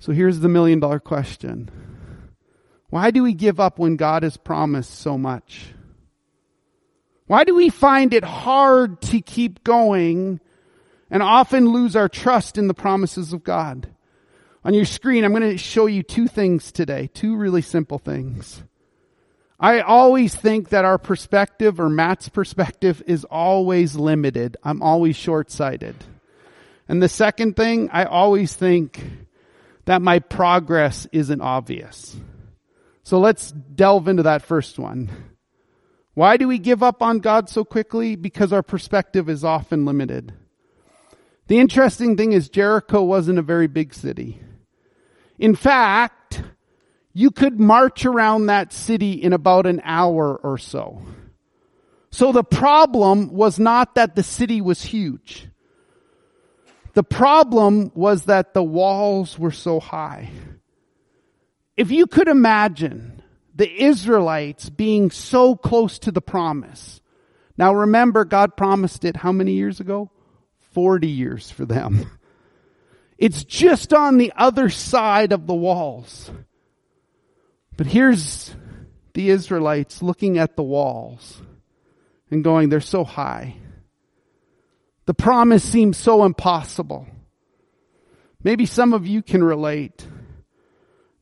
So 0.06 0.12
here's 0.12 0.40
the 0.40 0.50
million 0.50 0.80
dollar 0.80 1.00
question. 1.00 1.72
Why 2.92 3.10
do 3.10 3.24
we 3.24 3.34
give 3.34 3.60
up 3.60 3.80
when 3.80 3.96
God 3.96 4.22
has 4.22 4.38
promised 4.38 5.00
so 5.00 5.18
much? 5.18 5.74
Why 7.26 7.44
do 7.44 7.56
we 7.56 7.70
find 7.70 8.14
it 8.14 8.24
hard 8.24 9.02
to 9.02 9.20
keep 9.20 9.64
going 9.64 10.42
and 11.10 11.24
often 11.24 11.70
lose 11.70 11.96
our 11.96 12.08
trust 12.08 12.60
in 12.60 12.68
the 12.68 12.76
promises 12.76 13.34
of 13.34 13.44
God? 13.44 13.96
On 14.64 14.76
your 14.76 14.86
screen, 14.86 15.24
I'm 15.24 15.34
going 15.34 15.42
to 15.42 15.58
show 15.58 15.88
you 15.88 16.04
two 16.04 16.28
things 16.28 16.72
today, 16.72 17.10
two 17.12 17.36
really 17.36 17.64
simple 17.64 17.98
things. 17.98 18.62
I 19.60 19.80
always 19.80 20.36
think 20.36 20.70
that 20.70 20.86
our 20.86 21.00
perspective 21.00 21.80
or 21.80 21.90
Matt's 21.90 22.30
perspective 22.30 23.02
is 23.08 23.24
always 23.24 23.96
limited. 23.96 24.56
I'm 24.64 24.84
always 24.84 25.16
short-sighted. 25.16 25.96
And 26.88 27.02
the 27.02 27.10
second 27.10 27.56
thing, 27.56 27.90
I 27.92 28.04
always 28.04 28.54
think 28.54 29.25
that 29.86 30.02
my 30.02 30.20
progress 30.20 31.08
isn't 31.12 31.42
obvious. 31.42 32.18
So 33.04 33.20
let's 33.20 33.52
delve 33.52 34.08
into 34.08 34.24
that 34.24 34.42
first 34.42 34.80
one. 34.80 35.10
Why 36.16 36.38
do 36.38 36.48
we 36.48 36.60
give 36.60 36.82
up 36.82 37.02
on 37.02 37.20
God 37.20 37.50
so 37.50 37.64
quickly? 37.64 38.16
Because 38.16 38.52
our 38.52 38.64
perspective 38.64 39.30
is 39.30 39.44
often 39.44 39.86
limited. 39.86 40.34
The 41.48 41.60
interesting 41.60 42.18
thing 42.18 42.32
is 42.32 42.50
Jericho 42.50 43.04
wasn't 43.04 43.38
a 43.38 43.44
very 43.44 43.68
big 43.68 43.94
city. 43.94 44.42
In 45.38 45.56
fact, 45.56 46.42
you 47.14 47.32
could 47.32 47.60
march 47.60 48.06
around 48.06 48.48
that 48.48 48.74
city 48.74 49.12
in 49.12 49.34
about 49.34 49.68
an 49.68 49.82
hour 49.84 50.36
or 50.36 50.58
so. 50.58 51.02
So 52.10 52.32
the 52.32 52.44
problem 52.44 53.34
was 53.34 53.60
not 53.60 53.96
that 53.96 54.16
the 54.16 54.24
city 54.24 54.62
was 54.62 54.82
huge. 54.82 55.50
The 56.96 57.04
problem 57.04 57.92
was 57.94 58.26
that 58.26 58.54
the 58.54 58.64
walls 58.64 59.38
were 59.38 59.52
so 59.52 59.80
high. 59.80 60.32
If 61.78 61.92
you 61.92 62.08
could 62.08 62.28
imagine 62.28 63.22
the 63.56 63.84
Israelites 63.84 64.70
being 64.70 65.12
so 65.12 65.56
close 65.56 65.98
to 66.00 66.12
the 66.12 66.22
promise. 66.22 67.02
Now 67.58 67.74
remember, 67.74 68.26
God 68.26 68.58
promised 68.58 69.06
it 69.06 69.16
how 69.16 69.32
many 69.32 69.54
years 69.54 69.80
ago? 69.80 70.12
40 70.74 71.08
years 71.08 71.50
for 71.50 71.66
them. 71.66 72.10
It's 73.18 73.46
just 73.46 73.94
on 73.94 74.18
the 74.18 74.34
other 74.36 74.70
side 74.70 75.32
of 75.32 75.48
the 75.48 75.54
walls. 75.54 76.30
But 77.78 77.88
here's 77.88 78.54
the 79.14 79.30
Israelites 79.30 80.02
looking 80.02 80.38
at 80.38 80.58
the 80.58 80.64
walls 80.64 81.42
and 82.30 82.44
going, 82.44 82.68
they're 82.68 82.82
so 82.82 83.06
high. 83.06 83.56
The 85.06 85.14
promise 85.14 85.64
seems 85.64 85.98
so 85.98 86.26
impossible. 86.26 87.08
Maybe 88.44 88.66
some 88.66 88.94
of 88.94 89.08
you 89.08 89.22
can 89.22 89.44
relate. 89.44 90.06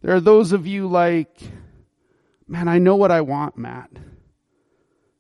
There 0.02 0.16
are 0.16 0.22
those 0.22 0.52
of 0.52 0.68
you 0.68 0.88
like, 0.88 1.36
man, 2.48 2.68
I 2.68 2.80
know 2.80 2.96
what 2.96 3.12
I 3.12 3.22
want, 3.22 3.58
Matt. 3.58 3.90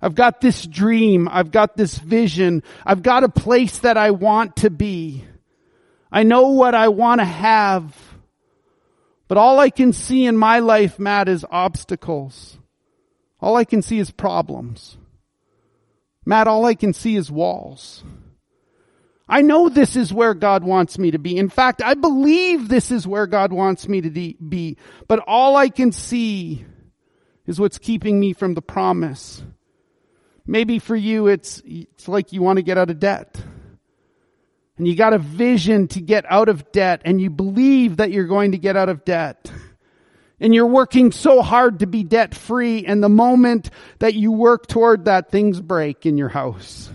I've 0.01 0.15
got 0.15 0.41
this 0.41 0.65
dream. 0.65 1.29
I've 1.31 1.51
got 1.51 1.77
this 1.77 1.97
vision. 1.97 2.63
I've 2.85 3.03
got 3.03 3.23
a 3.23 3.29
place 3.29 3.79
that 3.79 3.95
I 3.95 4.11
want 4.11 4.57
to 4.57 4.69
be. 4.69 5.23
I 6.11 6.23
know 6.23 6.49
what 6.49 6.75
I 6.75 6.89
want 6.89 7.21
to 7.21 7.25
have. 7.25 7.95
But 9.29 9.37
all 9.37 9.59
I 9.59 9.69
can 9.69 9.93
see 9.93 10.25
in 10.25 10.37
my 10.37 10.59
life, 10.59 10.99
Matt, 10.99 11.29
is 11.29 11.45
obstacles. 11.49 12.57
All 13.39 13.55
I 13.55 13.63
can 13.63 13.81
see 13.81 13.99
is 13.99 14.11
problems. 14.11 14.97
Matt, 16.25 16.47
all 16.47 16.65
I 16.65 16.75
can 16.75 16.93
see 16.93 17.15
is 17.15 17.31
walls. 17.31 18.03
I 19.33 19.41
know 19.41 19.67
this 19.67 19.95
is 19.95 20.13
where 20.13 20.35
God 20.35 20.63
wants 20.63 20.99
me 20.99 21.09
to 21.09 21.17
be. 21.17 21.37
In 21.37 21.49
fact, 21.49 21.81
I 21.81 21.95
believe 21.95 22.69
this 22.69 22.91
is 22.91 23.07
where 23.07 23.25
God 23.25 23.51
wants 23.51 23.87
me 23.87 23.99
to 24.01 24.11
be. 24.11 24.77
But 25.07 25.23
all 25.25 25.55
I 25.55 25.69
can 25.69 25.91
see 25.91 26.63
is 27.47 27.59
what's 27.59 27.79
keeping 27.79 28.19
me 28.19 28.33
from 28.33 28.53
the 28.53 28.61
promise. 28.61 29.43
Maybe 30.45 30.77
for 30.77 30.95
you, 30.95 31.25
it's, 31.25 31.63
it's 31.65 32.07
like 32.07 32.31
you 32.31 32.43
want 32.43 32.57
to 32.57 32.61
get 32.63 32.77
out 32.77 32.91
of 32.91 32.99
debt. 32.99 33.43
And 34.77 34.87
you 34.87 34.95
got 34.95 35.13
a 35.13 35.17
vision 35.17 35.87
to 35.87 35.99
get 35.99 36.25
out 36.29 36.47
of 36.47 36.71
debt 36.71 37.01
and 37.03 37.19
you 37.19 37.31
believe 37.31 37.97
that 37.97 38.11
you're 38.11 38.27
going 38.27 38.51
to 38.51 38.59
get 38.59 38.77
out 38.77 38.89
of 38.89 39.03
debt. 39.03 39.51
And 40.39 40.53
you're 40.53 40.67
working 40.67 41.11
so 41.11 41.41
hard 41.41 41.79
to 41.79 41.87
be 41.87 42.03
debt 42.03 42.35
free 42.35 42.85
and 42.85 43.01
the 43.01 43.09
moment 43.09 43.71
that 43.97 44.13
you 44.13 44.31
work 44.31 44.67
toward 44.67 45.05
that, 45.05 45.31
things 45.31 45.59
break 45.59 46.05
in 46.05 46.19
your 46.19 46.29
house. 46.29 46.91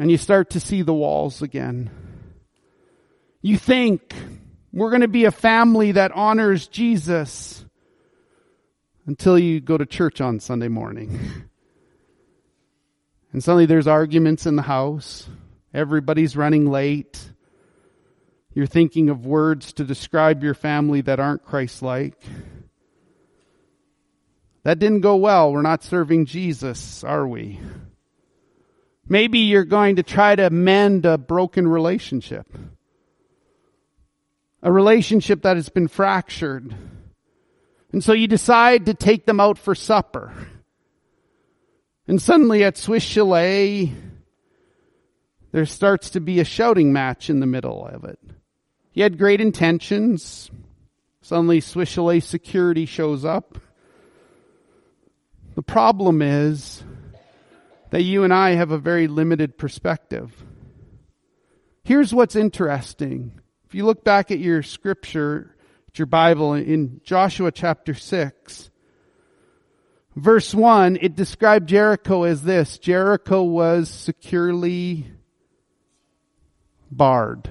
And 0.00 0.10
you 0.10 0.16
start 0.16 0.48
to 0.50 0.60
see 0.60 0.80
the 0.80 0.94
walls 0.94 1.42
again. 1.42 1.90
You 3.42 3.58
think 3.58 4.14
we're 4.72 4.88
going 4.88 5.02
to 5.02 5.08
be 5.08 5.26
a 5.26 5.30
family 5.30 5.92
that 5.92 6.10
honors 6.12 6.66
Jesus 6.68 7.62
until 9.04 9.38
you 9.38 9.60
go 9.60 9.76
to 9.76 9.84
church 9.84 10.22
on 10.22 10.40
Sunday 10.40 10.68
morning. 10.68 11.20
And 13.32 13.44
suddenly 13.44 13.66
there's 13.66 13.86
arguments 13.86 14.44
in 14.44 14.56
the 14.56 14.62
house. 14.62 15.28
Everybody's 15.72 16.36
running 16.36 16.68
late. 16.68 17.30
You're 18.52 18.66
thinking 18.66 19.08
of 19.08 19.24
words 19.24 19.74
to 19.74 19.84
describe 19.84 20.42
your 20.42 20.54
family 20.54 21.02
that 21.02 21.20
aren't 21.20 21.44
Christ 21.44 21.80
like. 21.80 22.20
That 24.64 24.80
didn't 24.80 25.02
go 25.02 25.14
well. 25.14 25.52
We're 25.52 25.62
not 25.62 25.84
serving 25.84 26.26
Jesus, 26.26 27.04
are 27.04 27.24
we? 27.24 27.60
Maybe 29.10 29.40
you're 29.40 29.64
going 29.64 29.96
to 29.96 30.04
try 30.04 30.36
to 30.36 30.50
mend 30.50 31.04
a 31.04 31.18
broken 31.18 31.66
relationship. 31.66 32.46
A 34.62 34.70
relationship 34.70 35.42
that 35.42 35.56
has 35.56 35.68
been 35.68 35.88
fractured. 35.88 36.72
And 37.92 38.04
so 38.04 38.12
you 38.12 38.28
decide 38.28 38.86
to 38.86 38.94
take 38.94 39.26
them 39.26 39.40
out 39.40 39.58
for 39.58 39.74
supper. 39.74 40.32
And 42.06 42.22
suddenly 42.22 42.62
at 42.62 42.78
Swiss 42.78 43.02
Chalet, 43.02 43.92
there 45.50 45.66
starts 45.66 46.10
to 46.10 46.20
be 46.20 46.38
a 46.38 46.44
shouting 46.44 46.92
match 46.92 47.28
in 47.28 47.40
the 47.40 47.46
middle 47.46 47.84
of 47.84 48.04
it. 48.04 48.20
He 48.92 49.00
had 49.00 49.18
great 49.18 49.40
intentions. 49.40 50.52
Suddenly 51.22 51.62
Swiss 51.62 51.88
Chalet 51.88 52.20
security 52.20 52.86
shows 52.86 53.24
up. 53.24 53.58
The 55.56 55.62
problem 55.62 56.22
is 56.22 56.84
that 57.90 58.02
you 58.02 58.24
and 58.24 58.32
I 58.32 58.50
have 58.50 58.70
a 58.70 58.78
very 58.78 59.08
limited 59.08 59.58
perspective. 59.58 60.32
Here's 61.84 62.14
what's 62.14 62.36
interesting. 62.36 63.32
If 63.66 63.74
you 63.74 63.84
look 63.84 64.04
back 64.04 64.30
at 64.30 64.38
your 64.38 64.62
scripture, 64.62 65.54
at 65.88 65.98
your 65.98 66.06
Bible 66.06 66.54
in 66.54 67.00
Joshua 67.04 67.50
chapter 67.50 67.94
6, 67.94 68.70
verse 70.14 70.54
1, 70.54 70.98
it 71.00 71.16
described 71.16 71.68
Jericho 71.68 72.22
as 72.22 72.42
this. 72.42 72.78
Jericho 72.78 73.42
was 73.42 73.88
securely 73.88 75.10
barred, 76.90 77.48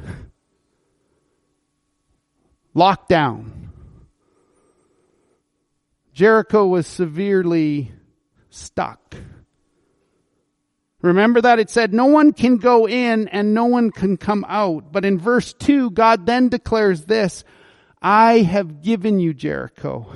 locked 2.73 3.09
down. 3.09 3.71
Jericho 6.13 6.67
was 6.67 6.85
severely 6.85 7.93
stuck. 8.49 9.15
Remember 11.01 11.39
that 11.41 11.59
it 11.59 11.69
said 11.69 11.93
no 11.93 12.05
one 12.05 12.33
can 12.33 12.57
go 12.57 12.87
in 12.87 13.27
and 13.29 13.53
no 13.53 13.65
one 13.65 13.91
can 13.91 14.17
come 14.17 14.45
out. 14.47 14.91
But 14.91 15.05
in 15.05 15.17
verse 15.17 15.53
2, 15.53 15.91
God 15.91 16.25
then 16.25 16.49
declares 16.49 17.05
this, 17.05 17.43
I 18.01 18.39
have 18.39 18.81
given 18.81 19.19
you 19.19 19.33
Jericho. 19.33 20.11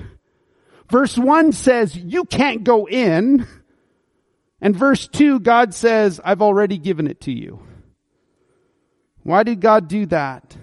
Verse 0.89 1.17
1 1.17 1.53
says 1.53 1.95
you 1.95 2.25
can't 2.25 2.63
go 2.63 2.87
in. 2.87 3.47
And 4.61 4.75
verse 4.75 5.07
2, 5.07 5.39
God 5.39 5.73
says, 5.73 6.21
I've 6.23 6.41
already 6.41 6.77
given 6.77 7.07
it 7.07 7.21
to 7.21 7.31
you. 7.31 7.61
Why 9.23 9.43
did 9.43 9.61
God 9.61 9.87
do 9.87 10.05
that? 10.07 10.55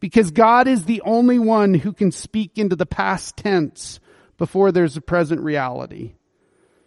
Because 0.00 0.30
God 0.30 0.68
is 0.68 0.84
the 0.84 1.02
only 1.02 1.38
one 1.38 1.74
who 1.74 1.92
can 1.92 2.12
speak 2.12 2.58
into 2.58 2.76
the 2.76 2.86
past 2.86 3.36
tense 3.36 4.00
before 4.36 4.72
there's 4.72 4.96
a 4.96 5.02
present 5.02 5.40
reality. 5.40 6.14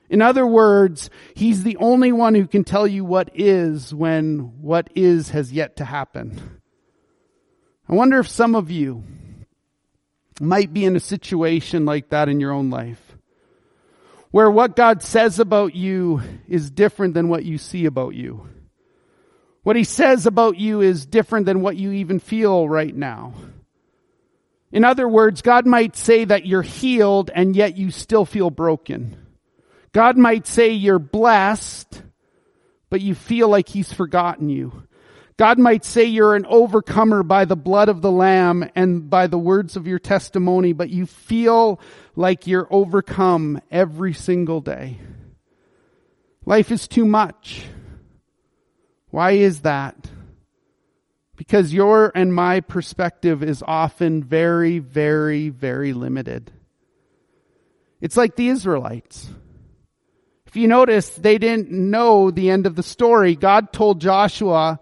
In 0.09 0.21
other 0.21 0.45
words, 0.45 1.09
He's 1.35 1.63
the 1.63 1.77
only 1.77 2.11
one 2.11 2.35
who 2.35 2.47
can 2.47 2.63
tell 2.63 2.87
you 2.87 3.03
what 3.03 3.29
is 3.33 3.93
when 3.93 4.61
what 4.61 4.89
is 4.95 5.29
has 5.29 5.51
yet 5.51 5.77
to 5.77 5.85
happen. 5.85 6.59
I 7.89 7.93
wonder 7.93 8.19
if 8.19 8.27
some 8.27 8.55
of 8.55 8.69
you 8.69 9.03
might 10.39 10.73
be 10.73 10.85
in 10.85 10.95
a 10.95 10.99
situation 10.99 11.85
like 11.85 12.09
that 12.09 12.29
in 12.29 12.39
your 12.39 12.51
own 12.51 12.69
life. 12.69 13.01
Where 14.31 14.51
what 14.51 14.75
God 14.75 15.01
says 15.01 15.39
about 15.39 15.73
you 15.73 16.21
is 16.47 16.69
different 16.69 17.13
than 17.13 17.29
what 17.29 17.45
you 17.45 17.57
see 17.57 17.85
about 17.85 18.13
you. 18.13 18.47
What 19.63 19.75
he 19.75 19.83
says 19.83 20.25
about 20.25 20.57
you 20.57 20.81
is 20.81 21.05
different 21.05 21.45
than 21.45 21.61
what 21.61 21.75
you 21.75 21.91
even 21.91 22.19
feel 22.19 22.69
right 22.69 22.95
now. 22.95 23.33
In 24.71 24.83
other 24.83 25.07
words, 25.07 25.41
God 25.41 25.65
might 25.65 25.95
say 25.95 26.25
that 26.25 26.45
you're 26.45 26.61
healed 26.61 27.31
and 27.33 27.55
yet 27.55 27.77
you 27.77 27.89
still 27.89 28.25
feel 28.25 28.49
broken. 28.49 29.26
God 29.97 30.15
might 30.15 30.45
say 30.45 30.73
you're 30.73 30.99
blessed, 30.99 32.03
but 32.91 33.01
you 33.01 33.15
feel 33.15 33.49
like 33.49 33.67
he's 33.67 33.91
forgotten 33.91 34.47
you. 34.47 34.83
God 35.37 35.57
might 35.57 35.83
say 35.83 36.03
you're 36.03 36.35
an 36.35 36.45
overcomer 36.45 37.23
by 37.23 37.45
the 37.45 37.55
blood 37.55 37.89
of 37.89 38.03
the 38.03 38.11
lamb 38.11 38.69
and 38.75 39.09
by 39.09 39.25
the 39.25 39.39
words 39.39 39.75
of 39.75 39.87
your 39.87 39.97
testimony, 39.97 40.71
but 40.71 40.91
you 40.91 41.07
feel 41.07 41.79
like 42.15 42.45
you're 42.45 42.67
overcome 42.69 43.59
every 43.71 44.13
single 44.13 44.61
day. 44.61 44.99
Life 46.45 46.71
is 46.71 46.87
too 46.87 47.05
much. 47.05 47.65
Why 49.09 49.31
is 49.31 49.61
that? 49.61 50.11
Because 51.37 51.73
your 51.73 52.11
and 52.13 52.31
my 52.31 52.59
perspective 52.59 53.41
is 53.41 53.63
often 53.65 54.23
very, 54.23 54.77
very, 54.77 55.49
very 55.49 55.93
limited. 55.93 56.51
It's 57.99 58.15
like 58.15 58.35
the 58.35 58.49
Israelites. 58.49 59.31
You 60.57 60.67
notice, 60.67 61.09
they 61.09 61.37
didn't 61.37 61.71
know 61.71 62.31
the 62.31 62.49
end 62.49 62.65
of 62.65 62.75
the 62.75 62.83
story. 62.83 63.35
God 63.35 63.71
told 63.71 64.01
Joshua, 64.01 64.79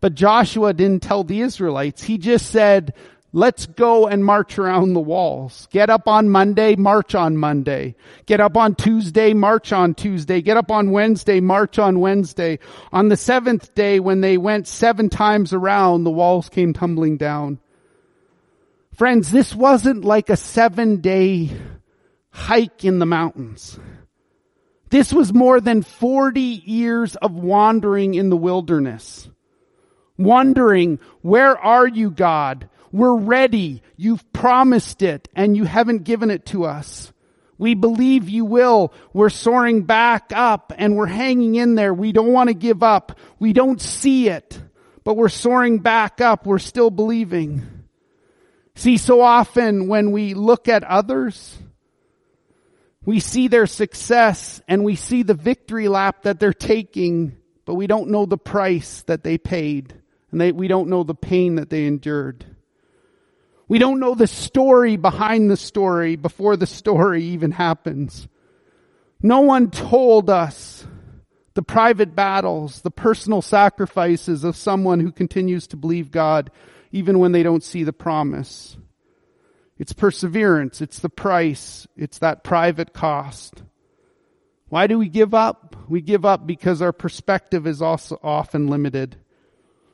but 0.00 0.14
Joshua 0.14 0.72
didn't 0.72 1.02
tell 1.02 1.22
the 1.22 1.42
Israelites. 1.42 2.02
He 2.02 2.16
just 2.16 2.50
said, 2.50 2.94
Let's 3.34 3.66
go 3.66 4.06
and 4.06 4.24
march 4.24 4.58
around 4.58 4.94
the 4.94 5.00
walls. 5.00 5.68
Get 5.70 5.90
up 5.90 6.08
on 6.08 6.30
Monday, 6.30 6.76
march 6.76 7.14
on 7.14 7.36
Monday. 7.36 7.94
Get 8.24 8.40
up 8.40 8.56
on 8.56 8.74
Tuesday, 8.74 9.34
march 9.34 9.70
on 9.70 9.92
Tuesday. 9.92 10.40
Get 10.40 10.56
up 10.56 10.70
on 10.70 10.92
Wednesday, 10.92 11.40
march 11.40 11.78
on 11.78 12.00
Wednesday. 12.00 12.58
On 12.90 13.08
the 13.10 13.18
seventh 13.18 13.74
day, 13.74 14.00
when 14.00 14.22
they 14.22 14.38
went 14.38 14.66
seven 14.66 15.10
times 15.10 15.52
around, 15.52 16.04
the 16.04 16.10
walls 16.10 16.48
came 16.48 16.72
tumbling 16.72 17.18
down. 17.18 17.58
Friends, 18.94 19.30
this 19.30 19.54
wasn't 19.54 20.06
like 20.06 20.30
a 20.30 20.36
seven 20.36 21.02
day 21.02 21.50
hike 22.30 22.82
in 22.86 22.98
the 22.98 23.06
mountains. 23.06 23.78
This 24.90 25.12
was 25.12 25.34
more 25.34 25.60
than 25.60 25.82
40 25.82 26.40
years 26.40 27.16
of 27.16 27.34
wandering 27.34 28.14
in 28.14 28.30
the 28.30 28.36
wilderness. 28.36 29.28
Wondering, 30.16 30.98
where 31.20 31.56
are 31.56 31.86
you, 31.86 32.10
God? 32.10 32.68
We're 32.90 33.16
ready. 33.16 33.82
You've 33.96 34.32
promised 34.32 35.02
it 35.02 35.28
and 35.34 35.56
you 35.56 35.64
haven't 35.64 36.04
given 36.04 36.30
it 36.30 36.46
to 36.46 36.64
us. 36.64 37.12
We 37.58 37.74
believe 37.74 38.28
you 38.28 38.44
will. 38.44 38.92
We're 39.12 39.30
soaring 39.30 39.82
back 39.82 40.32
up 40.34 40.72
and 40.76 40.96
we're 40.96 41.06
hanging 41.06 41.56
in 41.56 41.74
there. 41.74 41.92
We 41.92 42.12
don't 42.12 42.32
want 42.32 42.48
to 42.48 42.54
give 42.54 42.82
up. 42.82 43.18
We 43.38 43.52
don't 43.52 43.80
see 43.80 44.28
it, 44.28 44.60
but 45.04 45.16
we're 45.16 45.28
soaring 45.28 45.80
back 45.80 46.20
up. 46.20 46.46
We're 46.46 46.60
still 46.60 46.90
believing. 46.90 47.66
See, 48.76 48.96
so 48.96 49.20
often 49.20 49.88
when 49.88 50.12
we 50.12 50.34
look 50.34 50.68
at 50.68 50.84
others, 50.84 51.58
we 53.04 53.20
see 53.20 53.48
their 53.48 53.66
success 53.66 54.60
and 54.68 54.84
we 54.84 54.96
see 54.96 55.22
the 55.22 55.34
victory 55.34 55.88
lap 55.88 56.22
that 56.22 56.40
they're 56.40 56.52
taking, 56.52 57.36
but 57.64 57.74
we 57.74 57.86
don't 57.86 58.10
know 58.10 58.26
the 58.26 58.38
price 58.38 59.02
that 59.02 59.22
they 59.24 59.38
paid 59.38 59.94
and 60.30 60.40
they, 60.40 60.52
we 60.52 60.68
don't 60.68 60.88
know 60.88 61.04
the 61.04 61.14
pain 61.14 61.56
that 61.56 61.70
they 61.70 61.86
endured. 61.86 62.44
We 63.66 63.78
don't 63.78 64.00
know 64.00 64.14
the 64.14 64.26
story 64.26 64.96
behind 64.96 65.50
the 65.50 65.56
story 65.56 66.16
before 66.16 66.56
the 66.56 66.66
story 66.66 67.24
even 67.24 67.50
happens. 67.50 68.28
No 69.22 69.40
one 69.40 69.70
told 69.70 70.30
us 70.30 70.86
the 71.54 71.62
private 71.62 72.14
battles, 72.14 72.82
the 72.82 72.90
personal 72.90 73.42
sacrifices 73.42 74.44
of 74.44 74.56
someone 74.56 75.00
who 75.00 75.12
continues 75.12 75.66
to 75.68 75.76
believe 75.76 76.10
God 76.10 76.50
even 76.92 77.18
when 77.18 77.32
they 77.32 77.42
don't 77.42 77.64
see 77.64 77.84
the 77.84 77.92
promise. 77.92 78.76
It's 79.78 79.92
perseverance. 79.92 80.80
It's 80.80 80.98
the 80.98 81.08
price. 81.08 81.86
It's 81.96 82.18
that 82.18 82.42
private 82.42 82.92
cost. 82.92 83.62
Why 84.68 84.86
do 84.86 84.98
we 84.98 85.08
give 85.08 85.32
up? 85.34 85.76
We 85.88 86.00
give 86.00 86.24
up 86.24 86.46
because 86.46 86.82
our 86.82 86.92
perspective 86.92 87.66
is 87.66 87.80
also 87.80 88.18
often 88.22 88.66
limited. 88.66 89.16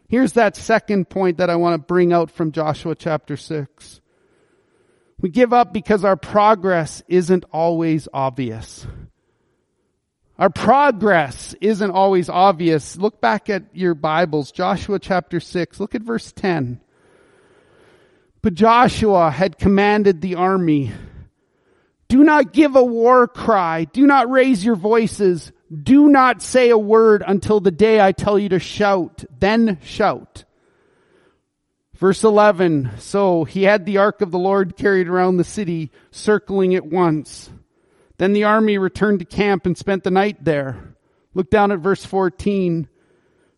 Here's 0.09 0.33
that 0.33 0.57
second 0.57 1.09
point 1.09 1.39
that 1.39 1.51
I 1.51 1.57
want 1.57 1.75
to 1.75 1.87
bring 1.87 2.13
out 2.13 2.31
from 2.31 2.53
Joshua 2.53 2.95
chapter 2.95 3.37
6. 3.37 4.01
We 5.21 5.31
give 5.31 5.53
up 5.53 5.73
because 5.73 6.05
our 6.05 6.17
progress 6.17 7.03
isn't 7.09 7.45
always 7.53 8.09
obvious. 8.13 8.87
Our 10.39 10.51
progress 10.51 11.55
isn't 11.61 11.91
always 11.93 12.29
obvious. 12.29 12.97
Look 12.97 13.21
back 13.21 13.49
at 13.49 13.65
your 13.73 13.95
Bibles, 13.95 14.51
Joshua 14.51 14.99
chapter 14.99 15.39
6. 15.39 15.79
Look 15.79 15.95
at 15.95 16.03
verse 16.03 16.33
10. 16.33 16.81
But 18.45 18.53
Joshua 18.53 19.31
had 19.31 19.57
commanded 19.57 20.21
the 20.21 20.35
army, 20.35 20.93
do 22.09 22.23
not 22.23 22.53
give 22.53 22.77
a 22.77 22.85
war 22.85 23.27
cry. 23.27 23.85
Do 23.85 24.07
not 24.07 24.31
raise 24.31 24.63
your 24.63 24.77
voices. 24.77 25.51
Do 25.73 26.09
not 26.09 26.43
say 26.43 26.69
a 26.69 26.77
word 26.77 27.25
until 27.27 27.61
the 27.61 27.71
day 27.71 28.03
I 28.03 28.13
tell 28.13 28.39
you 28.39 28.51
to 28.51 28.59
shout. 28.59 29.25
Then 29.41 29.79
shout. 29.83 30.45
Verse 31.95 32.23
11. 32.23 32.91
So 32.99 33.45
he 33.45 33.63
had 33.63 33.87
the 33.87 33.97
ark 33.97 34.21
of 34.21 34.31
the 34.31 34.39
Lord 34.39 34.77
carried 34.77 35.09
around 35.09 35.39
the 35.39 35.45
city, 35.45 35.91
circling 36.11 36.73
it 36.73 36.85
once. 36.85 37.51
Then 38.19 38.35
the 38.35 38.45
army 38.45 38.77
returned 38.77 39.21
to 39.21 39.25
camp 39.25 39.65
and 39.65 39.79
spent 39.79 40.05
the 40.05 40.11
night 40.11 40.45
there. 40.45 40.95
Look 41.33 41.49
down 41.49 41.73
at 41.73 41.79
verse 41.79 42.05
14. 42.05 42.89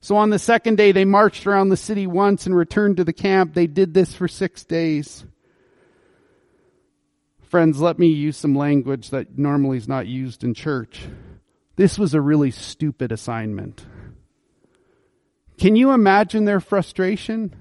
So 0.07 0.15
on 0.19 0.31
the 0.31 0.39
second 0.39 0.77
day 0.77 0.93
they 0.93 1.05
marched 1.05 1.49
around 1.49 1.71
the 1.71 1.77
city 1.77 2.07
once 2.07 2.47
and 2.47 2.55
returned 2.55 2.99
to 2.99 3.05
the 3.05 3.13
camp. 3.13 3.55
They 3.55 3.67
did 3.67 3.93
this 3.93 4.15
for 4.15 4.29
six 4.29 4.63
days. 4.63 5.25
Friends, 7.43 7.81
let 7.81 7.99
me 7.99 8.07
use 8.07 8.37
some 8.37 8.55
language 8.55 9.11
that 9.11 9.37
normally 9.37 9.79
is 9.79 9.89
not 9.89 10.07
used 10.07 10.45
in 10.45 10.55
church. 10.55 11.09
This 11.75 11.99
was 11.99 12.15
a 12.15 12.21
really 12.21 12.53
stupid 12.53 13.11
assignment. 13.11 13.85
Can 15.59 15.75
you 15.75 15.91
imagine 15.91 16.45
their 16.45 16.61
frustration? 16.61 17.53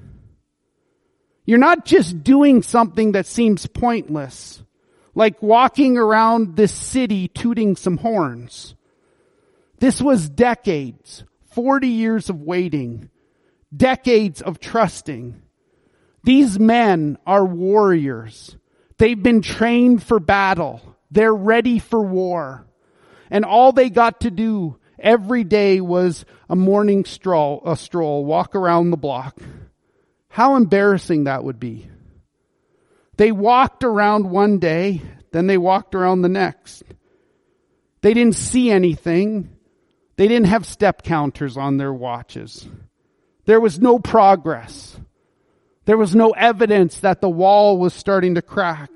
You're 1.46 1.58
not 1.58 1.84
just 1.84 2.24
doing 2.24 2.62
something 2.62 3.14
that 3.14 3.26
seems 3.26 3.66
pointless, 3.66 4.62
like 5.16 5.42
walking 5.42 5.98
around 5.98 6.58
this 6.58 6.72
city 6.72 7.28
tooting 7.28 7.76
some 7.76 7.98
horns. 7.98 8.76
This 9.80 10.00
was 10.00 10.30
decades, 10.30 11.24
40 11.56 11.88
years 11.88 12.30
of 12.30 12.42
waiting, 12.42 13.10
decades 13.76 14.42
of 14.42 14.60
trusting. 14.60 15.42
These 16.24 16.60
men 16.60 17.18
are 17.26 17.46
warriors. 17.46 18.58
They've 18.98 19.22
been 19.22 19.42
trained 19.42 20.04
for 20.04 20.20
battle. 20.20 20.82
They're 21.12 21.34
ready 21.34 21.80
for 21.80 22.02
war. 22.02 22.68
And 23.30 23.46
all 23.46 23.72
they 23.72 23.90
got 23.90 24.22
to 24.22 24.32
do 24.32 24.78
every 25.00 25.46
day 25.46 25.80
was 25.80 26.26
a 26.50 26.58
morning 26.58 27.06
stroll, 27.06 27.62
a 27.66 27.78
stroll, 27.78 28.26
walk 28.26 28.54
around 28.54 28.92
the 28.92 28.98
block. 28.98 29.40
How 30.28 30.58
embarrassing 30.58 31.24
that 31.24 31.46
would 31.46 31.60
be. 31.60 31.90
They 33.16 33.32
walked 33.32 33.86
around 33.86 34.30
one 34.30 34.60
day, 34.60 35.02
then 35.32 35.48
they 35.48 35.58
walked 35.58 35.96
around 35.96 36.22
the 36.22 36.30
next. 36.30 36.84
They 38.02 38.14
didn't 38.14 38.36
see 38.36 38.70
anything. 38.70 39.55
They 40.18 40.28
didn't 40.28 40.48
have 40.48 40.66
step 40.66 41.04
counters 41.04 41.58
on 41.58 41.78
their 41.78 41.94
watches. 41.94 42.68
There 43.46 43.60
was 43.60 43.80
no 43.80 44.00
progress. 44.00 44.98
There 45.86 45.98
was 45.98 46.16
no 46.16 46.32
evidence 46.32 47.00
that 47.00 47.22
the 47.22 47.30
wall 47.30 47.78
was 47.78 47.94
starting 47.94 48.36
to 48.36 48.42
crack. 48.42 48.90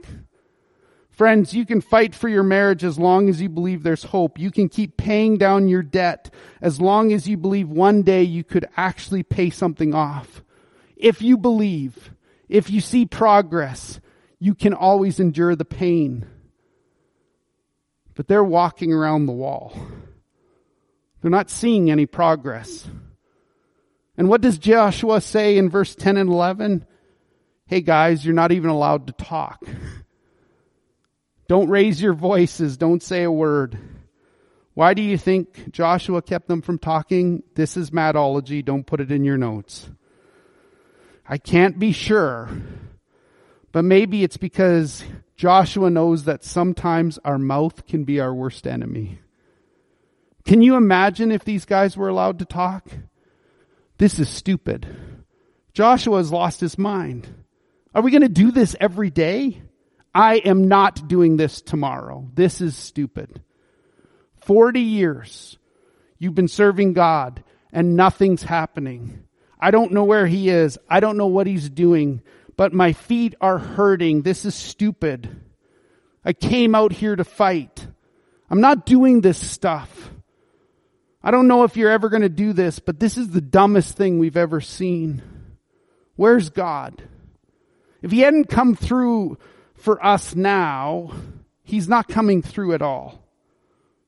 Friends, 1.10 1.54
you 1.54 1.66
can 1.66 1.82
fight 1.82 2.16
for 2.16 2.30
your 2.30 2.44
marriage 2.44 2.84
as 2.84 2.98
long 2.98 3.28
as 3.28 3.42
you 3.42 3.50
believe 3.50 3.84
there's 3.84 4.04
hope. 4.04 4.40
You 4.40 4.52
can 4.52 4.70
keep 4.70 4.96
paying 4.96 5.38
down 5.38 5.68
your 5.68 5.84
debt 5.84 6.34
as 6.62 6.80
long 6.80 7.12
as 7.12 7.28
you 7.28 7.36
believe 7.36 7.68
one 7.68 8.04
day 8.04 8.24
you 8.24 8.44
could 8.44 8.66
actually 8.78 9.24
pay 9.24 9.50
something 9.50 9.94
off. 9.94 10.42
If 10.96 11.22
you 11.22 11.38
believe, 11.38 12.12
if 12.48 12.70
you 12.70 12.80
see 12.80 13.06
progress, 13.06 14.00
you 14.40 14.56
can 14.56 14.74
always 14.74 15.20
endure 15.20 15.56
the 15.56 15.66
pain. 15.66 16.26
But 18.16 18.30
they're 18.30 18.44
walking 18.44 18.94
around 18.94 19.26
the 19.26 19.34
wall. 19.34 19.78
They're 21.22 21.32
not 21.32 21.50
seeing 21.50 21.92
any 21.92 22.06
progress. 22.06 22.88
And 24.18 24.30
what 24.30 24.42
does 24.42 24.58
Joshua 24.58 25.22
say 25.22 25.58
in 25.58 25.70
verse 25.70 25.96
10 25.96 26.18
and 26.18 26.30
11? 26.30 26.86
Hey 27.66 27.82
guys, 27.82 28.26
you're 28.26 28.34
not 28.34 28.52
even 28.52 28.70
allowed 28.70 29.08
to 29.08 29.14
talk. 29.14 29.64
Don't 31.48 31.70
raise 31.70 32.02
your 32.02 32.14
voices. 32.14 32.78
Don't 32.78 33.02
say 33.02 33.24
a 33.24 33.32
word. 33.32 33.78
Why 34.74 34.94
do 34.94 35.02
you 35.02 35.18
think 35.18 35.72
Joshua 35.72 36.22
kept 36.22 36.48
them 36.48 36.62
from 36.62 36.80
talking? 36.80 37.44
This 37.56 37.76
is 37.76 37.92
Mattology. 37.92 38.64
Don't 38.64 38.86
put 38.86 39.02
it 39.02 39.12
in 39.12 39.24
your 39.24 39.38
notes. 39.38 39.90
I 41.28 41.38
can't 41.38 41.78
be 41.78 41.92
sure, 41.92 42.50
but 43.72 43.84
maybe 43.84 44.24
it's 44.24 44.38
because 44.38 45.04
Joshua 45.36 45.90
knows 45.90 46.26
that 46.26 46.44
sometimes 46.44 47.20
our 47.24 47.38
mouth 47.38 47.86
can 47.88 48.04
be 48.04 48.20
our 48.20 48.34
worst 48.34 48.66
enemy. 48.66 49.20
Can 50.50 50.64
you 50.64 50.78
imagine 50.78 51.32
if 51.32 51.46
these 51.46 51.66
guys 51.66 51.96
were 51.96 52.10
allowed 52.10 52.40
to 52.40 52.46
talk? 52.46 52.90
This 54.00 54.18
is 54.18 54.28
stupid. 54.28 54.88
Joshua 55.74 56.18
has 56.18 56.32
lost 56.32 56.60
his 56.60 56.76
mind. 56.76 57.30
Are 57.94 58.02
we 58.02 58.10
going 58.10 58.24
to 58.24 58.30
do 58.30 58.50
this 58.50 58.76
every 58.80 59.12
day? 59.12 59.62
I 60.12 60.38
am 60.38 60.68
not 60.68 61.08
doing 61.08 61.38
this 61.38 61.62
tomorrow. 61.62 62.28
This 62.34 62.62
is 62.62 62.76
stupid. 62.76 63.44
40 64.42 64.82
years 64.82 65.60
you've 66.18 66.34
been 66.34 66.48
serving 66.48 66.94
God 66.94 67.44
and 67.72 67.96
nothing's 67.96 68.42
happening. 68.42 69.26
I 69.60 69.70
don't 69.70 69.92
know 69.92 70.06
where 70.06 70.26
he 70.26 70.50
is. 70.50 70.80
I 70.90 71.00
don't 71.00 71.18
know 71.18 71.28
what 71.28 71.46
he's 71.46 71.70
doing, 71.70 72.24
but 72.58 72.74
my 72.74 72.94
feet 72.94 73.36
are 73.40 73.60
hurting. 73.60 74.24
This 74.24 74.46
is 74.46 74.56
stupid. 74.56 75.30
I 76.26 76.34
came 76.34 76.74
out 76.74 76.92
here 76.92 77.16
to 77.16 77.24
fight. 77.24 77.86
I'm 78.50 78.62
not 78.62 78.88
doing 78.88 79.22
this 79.22 79.38
stuff. 79.38 80.10
I 81.22 81.32
don't 81.32 81.48
know 81.48 81.64
if 81.64 81.76
you're 81.76 81.92
ever 81.92 82.10
going 82.10 82.22
to 82.22 82.30
do 82.30 82.54
this, 82.54 82.80
but 82.80 83.00
this 83.00 83.18
is 83.18 83.30
the 83.30 83.42
dumbest 83.42 83.98
thing 83.98 84.20
we've 84.20 84.38
ever 84.38 84.62
seen. 84.62 85.22
Where's 86.16 86.50
God? 86.50 87.04
If 88.02 88.12
he 88.12 88.22
hadn't 88.22 88.50
come 88.50 88.76
through 88.76 89.38
for 89.76 90.04
us 90.04 90.34
now, 90.36 91.12
he's 91.64 91.90
not 91.90 92.08
coming 92.08 92.42
through 92.42 92.74
at 92.74 92.82
all. 92.82 93.24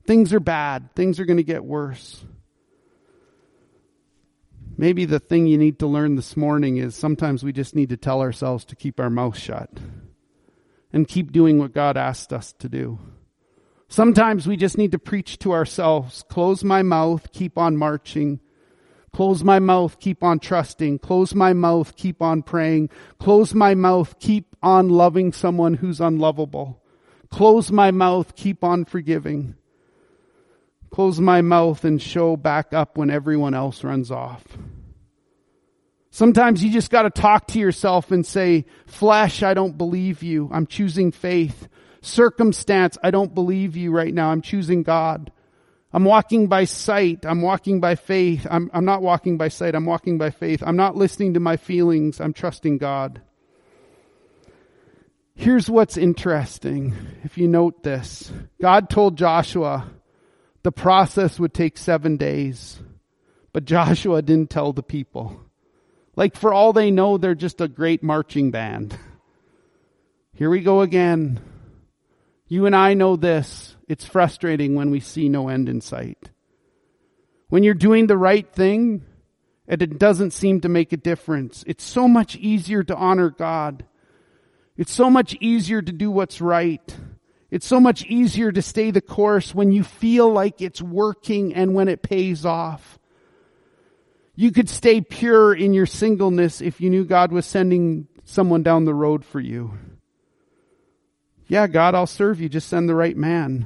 Things 0.06 0.34
are 0.34 0.40
bad. 0.40 0.94
Things 0.96 1.20
are 1.20 1.26
going 1.26 1.38
to 1.38 1.44
get 1.44 1.64
worse. 1.64 2.24
Maybe 4.78 5.06
the 5.06 5.20
thing 5.20 5.48
you 5.48 5.58
need 5.58 5.80
to 5.80 5.88
learn 5.88 6.16
this 6.16 6.36
morning 6.36 6.78
is 6.78 6.96
sometimes 6.96 7.44
we 7.44 7.52
just 7.52 7.76
need 7.76 7.90
to 7.90 7.98
tell 7.98 8.22
ourselves 8.22 8.66
to 8.66 8.76
keep 8.76 9.00
our 9.00 9.10
mouth 9.10 9.38
shut 9.38 9.70
and 10.94 11.08
keep 11.08 11.32
doing 11.32 11.60
what 11.60 11.74
God 11.74 11.98
asked 11.98 12.34
us 12.34 12.54
to 12.60 12.70
do. 12.70 12.98
Sometimes 13.92 14.48
we 14.48 14.56
just 14.56 14.78
need 14.78 14.94
to 14.94 15.00
preach 15.00 15.38
to 15.40 15.52
ourselves, 15.52 16.24
close 16.30 16.64
my 16.64 16.82
mouth, 16.82 17.32
keep 17.32 17.58
on 17.58 17.78
marching, 17.78 18.40
Close 19.14 19.44
my 19.44 19.60
mouth, 19.60 20.00
keep 20.00 20.24
on 20.24 20.40
trusting. 20.40 21.00
Close 21.00 21.36
my 21.36 21.52
mouth, 21.54 21.96
keep 21.96 22.22
on 22.22 22.44
praying. 22.44 22.90
Close 23.20 23.54
my 23.54 23.76
mouth, 23.76 24.18
keep 24.20 24.56
on 24.64 24.90
loving 24.90 25.34
someone 25.34 25.74
who's 25.76 26.00
unlovable. 26.00 26.82
Close 27.30 27.72
my 27.72 27.92
mouth, 27.92 28.36
keep 28.36 28.64
on 28.64 28.86
forgiving. 28.86 29.56
Close 30.92 31.20
my 31.20 31.42
mouth 31.42 31.84
and 31.84 32.02
show 32.02 32.38
back 32.38 32.74
up 32.74 32.98
when 32.98 33.10
everyone 33.10 33.54
else 33.54 33.84
runs 33.84 34.12
off. 34.12 34.44
Sometimes 36.10 36.64
you 36.64 36.72
just 36.72 36.92
gotta 36.92 37.10
talk 37.10 37.48
to 37.48 37.60
yourself 37.60 38.12
and 38.12 38.26
say, 38.26 38.66
flesh, 38.86 39.44
I 39.44 39.54
don't 39.54 39.78
believe 39.78 40.24
you. 40.24 40.50
I'm 40.52 40.68
choosing 40.68 41.12
faith. 41.12 41.68
Circumstance, 42.02 42.98
I 43.04 43.12
don't 43.12 43.34
believe 43.34 43.78
you 43.78 43.92
right 43.92 44.14
now. 44.14 44.32
I'm 44.32 44.42
choosing 44.42 44.84
God. 44.84 45.32
I'm 45.94 46.06
walking 46.06 46.48
by 46.48 46.66
sight. 46.66 47.26
I'm 47.26 47.42
walking 47.42 47.80
by 47.80 47.96
faith. 47.96 48.48
I'm, 48.50 48.72
I'm 48.74 48.86
not 48.86 49.02
walking 49.02 49.38
by 49.38 49.50
sight. 49.50 49.76
I'm 49.76 49.86
walking 49.86 50.18
by 50.18 50.30
faith. 50.30 50.64
I'm 50.66 50.78
not 50.78 50.96
listening 50.96 51.34
to 51.34 51.40
my 51.40 51.58
feelings. 51.58 52.22
I'm 52.22 52.34
trusting 52.34 52.78
God. 52.78 53.22
Here's 55.36 55.70
what's 55.70 55.98
interesting. 55.98 56.94
If 57.24 57.38
you 57.38 57.48
note 57.48 57.84
this, 57.84 58.32
God 58.62 58.90
told 58.90 59.18
Joshua 59.18 59.90
the 60.64 60.72
process 60.72 61.40
would 61.40 61.54
take 61.54 61.78
seven 61.78 62.18
days, 62.18 62.80
but 63.52 63.66
Joshua 63.66 64.22
didn't 64.22 64.50
tell 64.50 64.72
the 64.72 64.84
people. 64.84 65.42
Like 66.16 66.36
for 66.36 66.54
all 66.54 66.74
they 66.74 66.92
know, 66.92 67.18
they're 67.18 67.36
just 67.36 67.62
a 67.62 67.68
great 67.68 68.04
marching 68.04 68.52
band. 68.52 68.98
Here 70.36 70.50
we 70.50 70.62
go 70.62 70.82
again. 70.82 71.40
You 72.52 72.66
and 72.66 72.76
I 72.76 72.96
know 72.96 73.16
this. 73.16 73.78
It's 73.88 74.04
frustrating 74.04 74.76
when 74.76 74.92
we 74.92 75.00
see 75.00 75.30
no 75.30 75.48
end 75.48 75.70
in 75.70 75.80
sight. 75.80 76.32
When 77.48 77.64
you're 77.64 77.74
doing 77.74 78.08
the 78.08 78.18
right 78.18 78.46
thing 78.46 79.06
and 79.70 79.82
it 79.82 79.98
doesn't 79.98 80.32
seem 80.32 80.60
to 80.60 80.68
make 80.68 80.92
a 80.92 80.98
difference, 80.98 81.64
it's 81.66 81.86
so 81.86 82.10
much 82.10 82.36
easier 82.36 82.84
to 82.84 82.94
honor 82.94 83.30
God. 83.30 83.86
It's 84.76 84.92
so 84.92 85.10
much 85.10 85.34
easier 85.40 85.82
to 85.82 85.94
do 85.94 86.12
what's 86.12 86.42
right. 86.42 86.94
It's 87.52 87.66
so 87.66 87.80
much 87.80 88.04
easier 88.08 88.52
to 88.52 88.62
stay 88.62 88.92
the 88.92 89.00
course 89.00 89.56
when 89.56 89.72
you 89.72 89.86
feel 89.86 90.30
like 90.30 90.62
it's 90.62 90.82
working 90.82 91.56
and 91.56 91.74
when 91.74 91.88
it 91.88 92.02
pays 92.02 92.46
off. 92.46 93.00
You 94.36 94.52
could 94.52 94.68
stay 94.68 95.00
pure 95.00 95.54
in 95.54 95.74
your 95.74 95.86
singleness 95.86 96.60
if 96.60 96.82
you 96.82 96.90
knew 96.90 97.06
God 97.06 97.32
was 97.32 97.46
sending 97.46 98.10
someone 98.26 98.62
down 98.62 98.84
the 98.84 98.94
road 98.94 99.24
for 99.24 99.40
you. 99.40 99.72
Yeah, 101.52 101.68
God, 101.68 101.96
I'll 101.96 102.08
serve 102.08 102.40
you. 102.40 102.48
Just 102.48 102.70
send 102.70 102.88
the 102.88 102.96
right 102.96 103.18
man. 103.18 103.66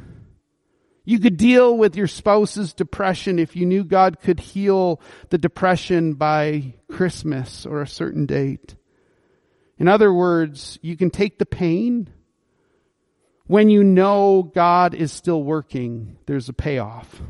You 1.03 1.19
could 1.19 1.37
deal 1.37 1.77
with 1.77 1.95
your 1.95 2.07
spouse's 2.07 2.73
depression 2.73 3.37
if 3.37 3.55
you 3.55 3.67
knew 3.67 3.83
God 3.83 4.19
could 4.21 4.39
heal 4.39 4.99
the 5.29 5.37
depression 5.37 6.15
by 6.15 6.73
Christmas 6.89 7.63
or 7.63 7.83
a 7.83 7.87
certain 7.87 8.25
date. 8.25 8.73
In 9.77 9.87
other 9.87 10.11
words, 10.11 10.79
you 10.81 10.97
can 10.97 11.11
take 11.11 11.37
the 11.37 11.45
pain. 11.45 12.09
When 13.45 13.69
you 13.69 13.83
know 13.83 14.41
God 14.41 14.95
is 14.95 15.11
still 15.11 15.43
working, 15.43 16.17
there's 16.25 16.49
a 16.49 16.53
payoff. 16.53 17.21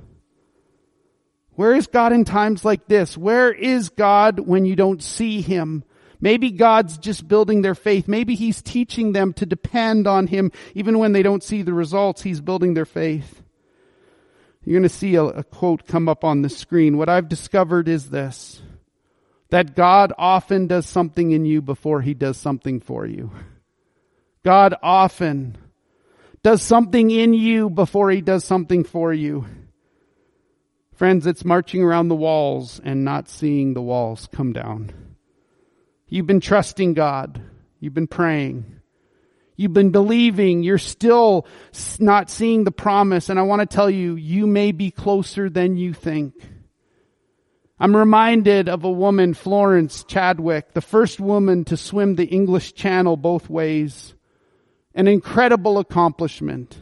Where 1.56 1.76
is 1.76 1.88
God 1.88 2.13
in 2.13 2.24
times 2.24 2.63
like 2.63 2.88
this? 2.88 3.18
Where 3.18 3.52
is 3.52 3.89
God 3.89 4.39
when 4.39 4.63
you 4.63 4.78
don't 4.78 5.04
see 5.04 5.41
Him? 5.41 5.84
Maybe 6.19 6.51
God's 6.51 6.97
just 6.97 7.28
building 7.28 7.62
their 7.62 7.75
faith. 7.75 8.08
Maybe 8.08 8.36
He's 8.36 8.62
teaching 8.62 9.12
them 9.12 9.34
to 9.34 9.45
depend 9.45 10.08
on 10.08 10.28
Him 10.28 10.51
even 10.73 10.99
when 10.99 11.12
they 11.12 11.23
don't 11.23 11.43
see 11.43 11.62
the 11.62 11.73
results. 11.73 12.21
He's 12.21 12.41
building 12.41 12.73
their 12.73 12.86
faith. 12.86 13.41
You're 14.63 14.80
going 14.80 14.89
to 14.89 14.95
see 14.95 15.15
a, 15.15 15.23
a 15.23 15.43
quote 15.43 15.86
come 15.86 16.10
up 16.10 16.23
on 16.23 16.41
the 16.41 16.49
screen. 16.49 16.97
What 16.97 17.10
I've 17.10 17.30
discovered 17.30 17.88
is 17.88 18.10
this. 18.10 18.62
That 19.49 19.75
God 19.75 20.12
often 20.17 20.65
does 20.67 20.88
something 20.88 21.32
in 21.32 21.45
you 21.45 21.62
before 21.62 22.01
He 22.01 22.13
does 22.13 22.38
something 22.38 22.80
for 22.80 23.06
you. 23.06 23.32
God 24.43 24.75
often 24.82 25.58
does 26.41 26.63
something 26.63 27.12
in 27.12 27.34
you 27.34 27.69
before 27.69 28.10
He 28.10 28.21
does 28.21 28.43
something 28.43 28.84
for 28.84 29.13
you. 29.13 29.45
Friends, 30.95 31.28
it's 31.28 31.45
marching 31.45 31.84
around 31.84 32.08
the 32.08 32.15
walls 32.15 32.80
and 32.84 33.04
not 33.04 33.28
seeing 33.28 33.73
the 33.73 33.82
walls 33.82 34.30
come 34.32 34.54
down. 34.54 34.93
You've 36.15 36.28
been 36.28 36.39
trusting 36.39 36.93
God. 36.93 37.41
You've 37.82 37.93
been 37.93 38.08
praying. 38.08 38.80
You've 39.58 39.73
been 39.73 39.91
believing. 39.91 40.63
You're 40.63 40.78
still 40.78 41.45
not 41.99 42.30
seeing 42.30 42.63
the 42.63 42.71
promise. 42.71 43.28
And 43.28 43.38
I 43.38 43.41
want 43.41 43.60
to 43.60 43.65
tell 43.65 43.89
you, 43.89 44.15
you 44.15 44.47
may 44.47 44.71
be 44.71 44.91
closer 44.91 45.49
than 45.49 45.75
you 45.75 45.93
think. 45.93 46.34
I'm 47.78 47.93
reminded 47.93 48.69
of 48.69 48.86
a 48.86 48.89
woman, 48.89 49.34
Florence 49.34 50.06
Chadwick, 50.06 50.71
the 50.71 50.80
first 50.80 51.19
woman 51.19 51.65
to 51.65 51.75
swim 51.75 52.15
the 52.15 52.28
English 52.28 52.75
Channel 52.75 53.17
both 53.17 53.49
ways. 53.49 54.15
An 54.93 55.10
incredible 55.10 55.80
accomplishment. 55.80 56.75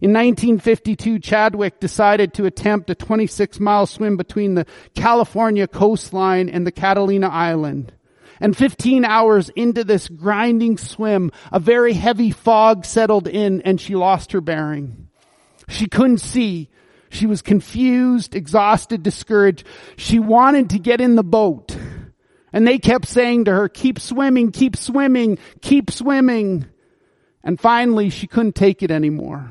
In 0.00 0.12
1952, 0.12 1.20
Chadwick 1.20 1.78
decided 1.78 2.34
to 2.34 2.46
attempt 2.46 2.90
a 2.90 2.96
26 2.96 3.60
mile 3.60 3.86
swim 3.86 4.16
between 4.16 4.56
the 4.56 4.66
California 4.96 5.68
coastline 5.68 6.48
and 6.48 6.66
the 6.66 6.72
Catalina 6.72 7.28
Island. 7.28 7.92
And 8.40 8.56
15 8.56 9.04
hours 9.04 9.50
into 9.50 9.84
this 9.84 10.08
grinding 10.08 10.78
swim, 10.78 11.30
a 11.52 11.60
very 11.60 11.92
heavy 11.92 12.30
fog 12.30 12.86
settled 12.86 13.28
in 13.28 13.60
and 13.62 13.78
she 13.78 13.94
lost 13.94 14.32
her 14.32 14.40
bearing. 14.40 15.08
She 15.68 15.86
couldn't 15.86 16.18
see. 16.18 16.70
She 17.10 17.26
was 17.26 17.42
confused, 17.42 18.34
exhausted, 18.34 19.02
discouraged. 19.02 19.66
She 19.96 20.18
wanted 20.18 20.70
to 20.70 20.78
get 20.78 21.00
in 21.00 21.16
the 21.16 21.22
boat. 21.22 21.76
And 22.52 22.66
they 22.66 22.78
kept 22.78 23.06
saying 23.06 23.44
to 23.44 23.52
her, 23.52 23.68
keep 23.68 24.00
swimming, 24.00 24.52
keep 24.52 24.74
swimming, 24.74 25.38
keep 25.60 25.90
swimming. 25.90 26.66
And 27.44 27.60
finally 27.60 28.10
she 28.10 28.26
couldn't 28.26 28.54
take 28.54 28.82
it 28.82 28.90
anymore. 28.90 29.50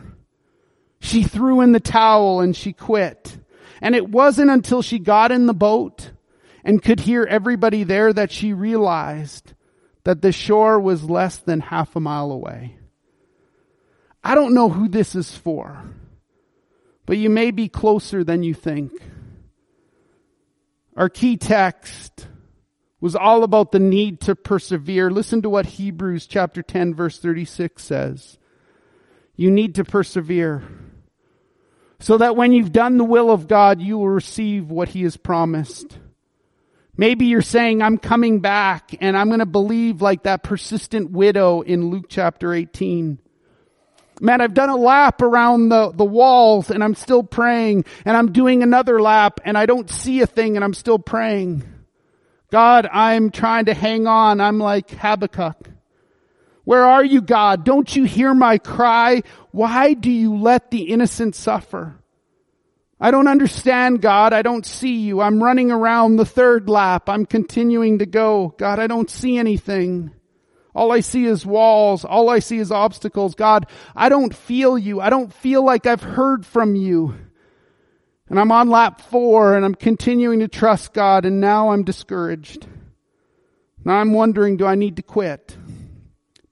She 1.00 1.24
threw 1.24 1.62
in 1.62 1.72
the 1.72 1.80
towel 1.80 2.42
and 2.42 2.56
she 2.56 2.74
quit. 2.74 3.38
And 3.82 3.96
it 3.96 4.10
wasn't 4.10 4.52
until 4.52 4.82
she 4.82 5.00
got 5.00 5.32
in 5.32 5.46
the 5.46 5.54
boat 5.54 6.12
and 6.70 6.84
could 6.84 7.00
hear 7.00 7.24
everybody 7.24 7.84
there 7.84 8.14
that 8.14 8.32
she 8.32 8.54
realized 8.54 9.54
that 10.04 10.22
the 10.22 10.32
shore 10.32 10.80
was 10.80 11.04
less 11.04 11.38
than 11.38 11.62
half 11.62 11.96
a 11.96 12.00
mile 12.00 12.32
away. 12.32 12.78
I 14.24 14.36
don't 14.36 14.54
know 14.54 14.70
who 14.70 14.88
this 14.88 15.16
is 15.16 15.36
for, 15.36 15.84
but 17.08 17.18
you 17.18 17.28
may 17.28 17.50
be 17.50 17.70
closer 17.70 18.24
than 18.24 18.44
you 18.44 18.54
think. 18.54 18.92
Our 20.96 21.10
key 21.10 21.38
text 21.38 22.28
was 23.02 23.16
all 23.16 23.44
about 23.44 23.72
the 23.72 23.80
need 23.80 24.22
to 24.22 24.36
persevere. 24.36 25.10
Listen 25.10 25.42
to 25.42 25.50
what 25.50 25.66
Hebrews 25.66 26.28
chapter 26.28 26.62
10 26.62 26.94
verse 26.94 27.18
36 27.18 27.84
says. 27.84 28.38
You 29.36 29.50
need 29.50 29.74
to 29.74 29.84
persevere 29.84 30.62
so 32.00 32.20
that 32.20 32.36
when 32.36 32.52
you've 32.52 32.72
done 32.72 32.98
the 32.98 33.04
will 33.04 33.32
of 33.32 33.48
God, 33.48 33.82
you 33.82 33.98
will 33.98 34.10
receive 34.10 34.70
what 34.70 34.90
he 34.90 35.02
has 35.02 35.18
promised. 35.18 35.98
Maybe 37.00 37.28
you're 37.28 37.42
saying, 37.42 37.82
I'm 37.82 37.98
coming 37.98 38.42
back 38.42 38.94
and 39.00 39.16
I'm 39.16 39.30
going 39.30 39.40
to 39.40 39.46
believe 39.46 40.02
like 40.02 40.24
that 40.24 40.44
persistent 40.44 41.12
widow 41.12 41.62
in 41.62 41.90
Luke 41.92 42.08
chapter 42.10 42.54
18. 42.54 43.20
Man, 44.20 44.42
I've 44.42 44.54
done 44.54 44.68
a 44.68 44.76
lap 44.76 45.22
around 45.22 45.70
the, 45.70 45.94
the 45.94 46.04
walls 46.04 46.70
and 46.70 46.84
I'm 46.84 46.96
still 46.96 47.24
praying 47.24 47.86
and 48.04 48.18
I'm 48.18 48.34
doing 48.34 48.64
another 48.64 49.02
lap 49.02 49.40
and 49.46 49.58
I 49.58 49.66
don't 49.66 49.90
see 49.90 50.20
a 50.20 50.28
thing 50.28 50.58
and 50.58 50.64
I'm 50.66 50.74
still 50.74 51.00
praying. 51.00 51.64
God, 52.52 52.86
I'm 52.92 53.32
trying 53.32 53.64
to 53.68 53.74
hang 53.74 54.06
on. 54.06 54.42
I'm 54.42 54.60
like 54.60 54.90
Habakkuk. 54.90 55.70
Where 56.66 56.84
are 56.84 57.06
you, 57.06 57.22
God? 57.22 57.64
Don't 57.64 57.96
you 57.96 58.04
hear 58.04 58.34
my 58.34 58.58
cry? 58.58 59.22
Why 59.52 59.94
do 59.94 60.12
you 60.12 60.36
let 60.36 60.70
the 60.70 60.90
innocent 60.90 61.36
suffer? 61.36 61.99
I 63.02 63.12
don't 63.12 63.28
understand, 63.28 64.02
God. 64.02 64.34
I 64.34 64.42
don't 64.42 64.66
see 64.66 64.98
you. 64.98 65.22
I'm 65.22 65.42
running 65.42 65.72
around 65.72 66.18
the 66.18 66.26
third 66.26 66.70
lap. 66.70 67.08
I'm 67.08 67.26
continuing 67.26 68.00
to 68.00 68.06
go. 68.06 68.54
God, 68.58 68.80
I 68.80 68.88
don't 68.88 69.10
see 69.10 69.38
anything. 69.38 70.12
All 70.76 70.92
I 70.92 71.00
see 71.00 71.26
is 71.26 71.46
walls. 71.46 72.04
All 72.04 72.30
I 72.30 72.40
see 72.40 72.58
is 72.58 72.72
obstacles. 72.72 73.36
God, 73.36 73.68
I 73.96 74.10
don't 74.10 74.36
feel 74.36 74.78
you. 74.78 75.00
I 75.00 75.10
don't 75.10 75.34
feel 75.34 75.64
like 75.64 75.86
I've 75.86 76.04
heard 76.04 76.46
from 76.46 76.76
you. 76.76 77.16
And 78.28 78.40
I'm 78.40 78.52
on 78.52 78.70
lap 78.70 79.02
four 79.02 79.56
and 79.56 79.66
I'm 79.66 79.76
continuing 79.76 80.40
to 80.40 80.48
trust 80.48 80.94
God 80.94 81.26
and 81.26 81.42
now 81.42 81.70
I'm 81.72 81.84
discouraged. 81.84 82.68
Now 83.84 83.96
I'm 83.96 84.14
wondering, 84.14 84.58
do 84.58 84.66
I 84.66 84.76
need 84.76 84.98
to 84.98 85.02
quit? 85.02 85.58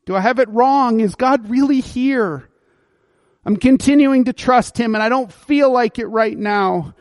Do 0.05 0.15
I 0.15 0.21
have 0.21 0.39
it 0.39 0.49
wrong? 0.49 1.01
Is 1.01 1.15
God 1.15 1.49
really 1.49 1.81
here? 1.81 2.46
I'm 3.47 3.55
continuing 3.55 4.25
to 4.25 4.33
trust 4.33 4.77
Him 4.77 4.93
and 4.93 5.01
I 5.01 5.07
don't 5.07 5.31
feel 5.31 5.71
like 5.71 5.99
it 5.99 6.07
right 6.07 6.37
now. 6.37 6.93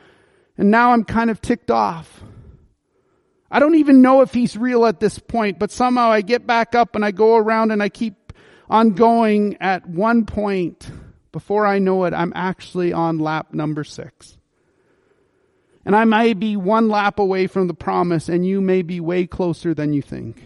And 0.56 0.70
now 0.70 0.92
I'm 0.92 1.02
kind 1.02 1.28
of 1.28 1.42
ticked 1.42 1.72
off. 1.72 2.22
I 3.50 3.58
don't 3.58 3.74
even 3.74 4.00
know 4.00 4.20
if 4.20 4.32
He's 4.32 4.56
real 4.56 4.86
at 4.86 5.00
this 5.00 5.18
point, 5.18 5.58
but 5.58 5.72
somehow 5.72 6.08
I 6.12 6.20
get 6.20 6.46
back 6.46 6.76
up 6.76 6.94
and 6.94 7.04
I 7.04 7.10
go 7.10 7.34
around 7.34 7.72
and 7.72 7.82
I 7.82 7.88
keep 7.88 8.32
on 8.70 8.90
going 8.90 9.56
at 9.60 9.88
one 9.88 10.24
point. 10.24 10.88
Before 11.32 11.66
I 11.66 11.80
know 11.80 12.04
it, 12.04 12.14
I'm 12.14 12.32
actually 12.36 12.92
on 12.92 13.18
lap 13.18 13.52
number 13.52 13.82
six. 13.82 14.38
And 15.84 15.96
I 15.96 16.04
may 16.04 16.32
be 16.32 16.56
one 16.56 16.88
lap 16.88 17.18
away 17.18 17.48
from 17.48 17.66
the 17.66 17.74
promise 17.74 18.28
and 18.28 18.46
you 18.46 18.60
may 18.60 18.82
be 18.82 19.00
way 19.00 19.26
closer 19.26 19.74
than 19.74 19.92
you 19.92 20.00
think. 20.00 20.40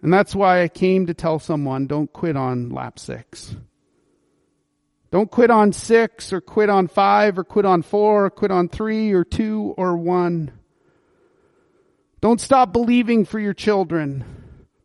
And 0.00 0.12
that's 0.12 0.32
why 0.32 0.62
I 0.62 0.68
came 0.68 1.06
to 1.06 1.14
tell 1.14 1.40
someone 1.40 1.88
don't 1.88 2.12
quit 2.12 2.36
on 2.36 2.70
lap 2.70 2.96
six. 3.00 3.56
Don't 5.10 5.30
quit 5.30 5.50
on 5.50 5.72
six 5.72 6.32
or 6.32 6.40
quit 6.40 6.68
on 6.68 6.86
five 6.86 7.38
or 7.38 7.44
quit 7.44 7.64
on 7.64 7.82
four 7.82 8.26
or 8.26 8.30
quit 8.30 8.50
on 8.50 8.68
three 8.68 9.12
or 9.12 9.24
two 9.24 9.74
or 9.76 9.96
one. 9.96 10.52
Don't 12.20 12.40
stop 12.40 12.72
believing 12.72 13.24
for 13.24 13.40
your 13.40 13.54
children. 13.54 14.24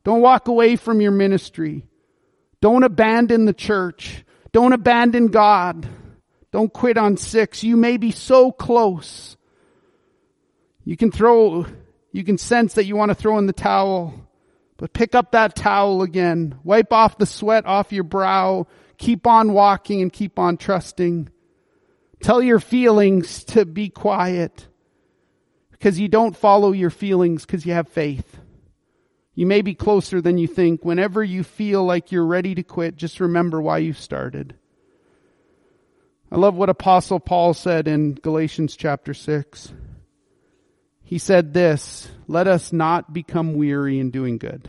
Don't 0.04 0.22
walk 0.22 0.48
away 0.48 0.78
from 0.78 1.02
your 1.02 1.12
ministry. 1.12 1.86
Don't 2.62 2.84
abandon 2.84 3.46
the 3.46 3.54
church. 3.54 4.24
Don't 4.52 4.74
abandon 4.74 5.28
God. 5.28 5.88
Don't 6.52 6.72
quit 6.72 6.98
on 6.98 7.18
six. 7.18 7.64
You 7.64 7.76
may 7.76 7.98
be 7.98 8.12
so 8.12 8.52
close. 8.52 9.36
You 10.86 10.96
can 10.96 11.12
throw, 11.12 11.66
you 12.12 12.24
can 12.24 12.38
sense 12.38 12.76
that 12.76 12.86
you 12.86 12.96
want 12.96 13.10
to 13.10 13.16
throw 13.16 13.38
in 13.38 13.48
the 13.48 13.54
towel, 13.54 14.14
but 14.78 14.94
pick 14.94 15.16
up 15.16 15.32
that 15.32 15.56
towel 15.56 16.04
again. 16.04 16.58
Wipe 16.64 16.94
off 16.94 17.18
the 17.18 17.26
sweat 17.26 17.66
off 17.66 17.92
your 17.92 18.04
brow. 18.04 18.68
Keep 18.98 19.28
on 19.28 19.54
walking 19.54 20.02
and 20.02 20.12
keep 20.12 20.40
on 20.40 20.58
trusting. 20.58 21.30
Tell 22.22 22.42
your 22.42 22.60
feelings 22.60 23.44
to 23.46 23.66
be 23.66 23.90
quiet 23.90 24.68
because 25.72 26.00
you 26.00 26.08
don't 26.08 26.36
follow 26.36 26.72
your 26.72 26.90
feelings 26.90 27.46
because 27.46 27.66
you 27.66 27.74
have 27.74 27.90
faith. 27.90 28.40
You 29.36 29.46
may 29.46 29.62
be 29.62 29.76
closer 29.76 30.22
than 30.22 30.38
you 30.38 30.48
think. 30.48 30.86
Whenever 30.86 31.24
you 31.24 31.44
feel 31.44 31.84
like 31.84 32.12
you're 32.12 32.26
ready 32.26 32.56
to 32.56 32.64
quit, 32.64 32.96
just 32.96 33.20
remember 33.20 33.62
why 33.62 33.80
you 33.80 33.94
started. 33.94 34.56
I 36.32 36.38
love 36.38 36.56
what 36.56 36.70
Apostle 36.70 37.20
Paul 37.20 37.54
said 37.54 37.88
in 37.88 38.14
Galatians 38.14 38.76
chapter 38.76 39.14
6. 39.14 39.74
He 41.04 41.20
said 41.20 41.54
this, 41.54 42.10
let 42.28 42.48
us 42.48 42.74
not 42.74 43.14
become 43.14 43.54
weary 43.54 44.00
in 44.00 44.10
doing 44.10 44.38
good. 44.38 44.68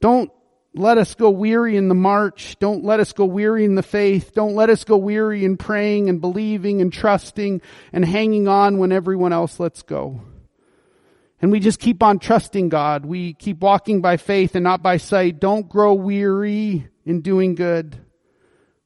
Don't 0.00 0.30
let 0.74 0.98
us 0.98 1.14
go 1.14 1.30
weary 1.30 1.76
in 1.76 1.88
the 1.88 1.94
march. 1.94 2.56
Don't 2.58 2.84
let 2.84 2.98
us 2.98 3.12
go 3.12 3.24
weary 3.24 3.64
in 3.64 3.76
the 3.76 3.82
faith. 3.82 4.34
Don't 4.34 4.56
let 4.56 4.70
us 4.70 4.82
go 4.82 4.96
weary 4.96 5.44
in 5.44 5.56
praying 5.56 6.08
and 6.08 6.20
believing 6.20 6.80
and 6.80 6.92
trusting 6.92 7.62
and 7.92 8.04
hanging 8.04 8.48
on 8.48 8.78
when 8.78 8.90
everyone 8.90 9.32
else 9.32 9.60
lets 9.60 9.82
go. 9.82 10.20
And 11.40 11.52
we 11.52 11.60
just 11.60 11.78
keep 11.78 12.02
on 12.02 12.18
trusting 12.18 12.70
God. 12.70 13.06
We 13.06 13.34
keep 13.34 13.60
walking 13.60 14.00
by 14.00 14.16
faith 14.16 14.56
and 14.56 14.64
not 14.64 14.82
by 14.82 14.96
sight. 14.96 15.40
Don't 15.40 15.68
grow 15.68 15.94
weary 15.94 16.88
in 17.04 17.20
doing 17.20 17.54
good. 17.54 17.96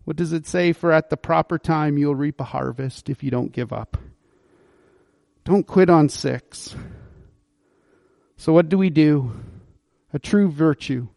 What 0.05 0.17
does 0.17 0.33
it 0.33 0.47
say? 0.47 0.73
For 0.73 0.93
at 0.93 1.09
the 1.09 1.17
proper 1.17 1.59
time 1.59 1.97
you'll 1.97 2.15
reap 2.15 2.41
a 2.41 2.45
harvest 2.45 3.09
if 3.09 3.23
you 3.23 3.31
don't 3.31 3.53
give 3.53 3.73
up. 3.73 3.97
Don't 5.45 5.67
quit 5.67 5.89
on 5.89 6.11
six. 6.11 6.75
So 8.37 8.53
what 8.53 8.69
do 8.69 8.77
we 8.77 8.91
do? 8.91 9.33
A 10.13 10.19
true 10.19 10.51
virtue. 10.51 11.09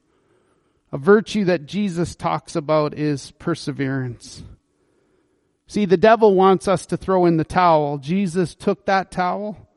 A 0.92 0.98
virtue 0.98 1.46
that 1.46 1.66
Jesus 1.66 2.16
talks 2.16 2.56
about 2.56 2.98
is 2.98 3.32
perseverance. 3.32 4.44
See, 5.68 5.86
the 5.86 5.96
devil 5.96 6.36
wants 6.36 6.68
us 6.68 6.86
to 6.88 6.98
throw 6.98 7.26
in 7.26 7.38
the 7.38 7.46
towel. 7.46 7.98
Jesus 7.98 8.56
took 8.56 8.86
that 8.86 9.10
towel 9.10 9.70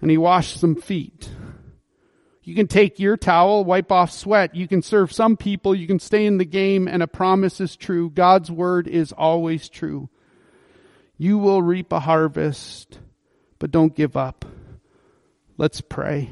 and 0.00 0.10
he 0.10 0.16
washed 0.16 0.60
some 0.60 0.76
feet. 0.76 1.28
You 2.44 2.54
can 2.54 2.68
take 2.68 3.00
your 3.00 3.16
towel, 3.16 3.64
wipe 3.64 3.90
off 3.90 4.12
sweat. 4.12 4.54
You 4.54 4.68
can 4.68 4.82
serve 4.82 5.12
some 5.12 5.36
people. 5.36 5.74
You 5.74 5.86
can 5.88 5.98
stay 5.98 6.26
in 6.26 6.38
the 6.38 6.44
game 6.44 6.86
and 6.86 7.02
a 7.02 7.08
promise 7.08 7.60
is 7.60 7.76
true. 7.76 8.10
God's 8.10 8.50
word 8.50 8.86
is 8.86 9.12
always 9.12 9.68
true. 9.68 10.08
You 11.18 11.38
will 11.38 11.62
reap 11.62 11.92
a 11.92 12.00
harvest, 12.00 12.98
but 13.58 13.70
don't 13.70 13.94
give 13.94 14.16
up. 14.16 14.44
Let's 15.56 15.80
pray. 15.80 16.30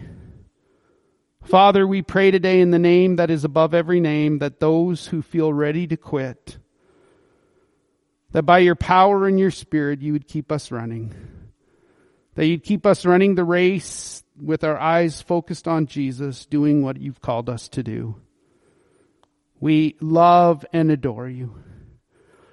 Father, 1.50 1.84
we 1.84 2.00
pray 2.00 2.30
today 2.30 2.60
in 2.60 2.70
the 2.70 2.78
name 2.78 3.16
that 3.16 3.28
is 3.28 3.42
above 3.42 3.74
every 3.74 3.98
name 3.98 4.38
that 4.38 4.60
those 4.60 5.08
who 5.08 5.20
feel 5.20 5.52
ready 5.52 5.84
to 5.88 5.96
quit, 5.96 6.58
that 8.30 8.44
by 8.44 8.60
your 8.60 8.76
power 8.76 9.26
and 9.26 9.36
your 9.36 9.50
spirit 9.50 10.00
you 10.00 10.12
would 10.12 10.28
keep 10.28 10.52
us 10.52 10.70
running. 10.70 11.12
That 12.36 12.46
you'd 12.46 12.62
keep 12.62 12.86
us 12.86 13.04
running 13.04 13.34
the 13.34 13.42
race 13.42 14.22
with 14.40 14.62
our 14.62 14.78
eyes 14.78 15.22
focused 15.22 15.66
on 15.66 15.86
Jesus, 15.86 16.46
doing 16.46 16.84
what 16.84 17.00
you've 17.00 17.20
called 17.20 17.50
us 17.50 17.68
to 17.70 17.82
do. 17.82 18.14
We 19.58 19.96
love 20.00 20.64
and 20.72 20.88
adore 20.88 21.28
you. 21.28 21.56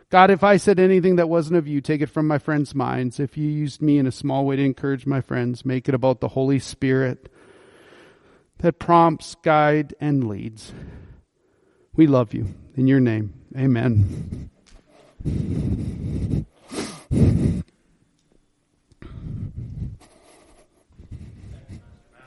God, 0.09 0.31
if 0.31 0.43
I 0.43 0.57
said 0.57 0.79
anything 0.79 1.17
that 1.17 1.29
wasn't 1.29 1.57
of 1.57 1.67
you, 1.67 1.81
take 1.81 2.01
it 2.01 2.09
from 2.09 2.27
my 2.27 2.39
friends' 2.39 2.73
minds. 2.73 3.19
If 3.19 3.37
you 3.37 3.47
used 3.47 3.79
me 3.79 3.99
in 3.99 4.07
a 4.07 4.11
small 4.11 4.43
way 4.43 4.55
to 4.55 4.65
encourage 4.65 5.05
my 5.05 5.21
friends, 5.21 5.63
make 5.63 5.87
it 5.87 5.93
about 5.93 6.19
the 6.19 6.29
Holy 6.29 6.57
Spirit 6.57 7.31
that 8.59 8.79
prompts, 8.79 9.35
guides, 9.43 9.93
and 9.99 10.27
leads. 10.27 10.73
We 11.95 12.07
love 12.07 12.33
you. 12.33 12.53
In 12.75 12.87
your 12.87 12.99
name, 12.99 13.33
amen. 13.57 14.49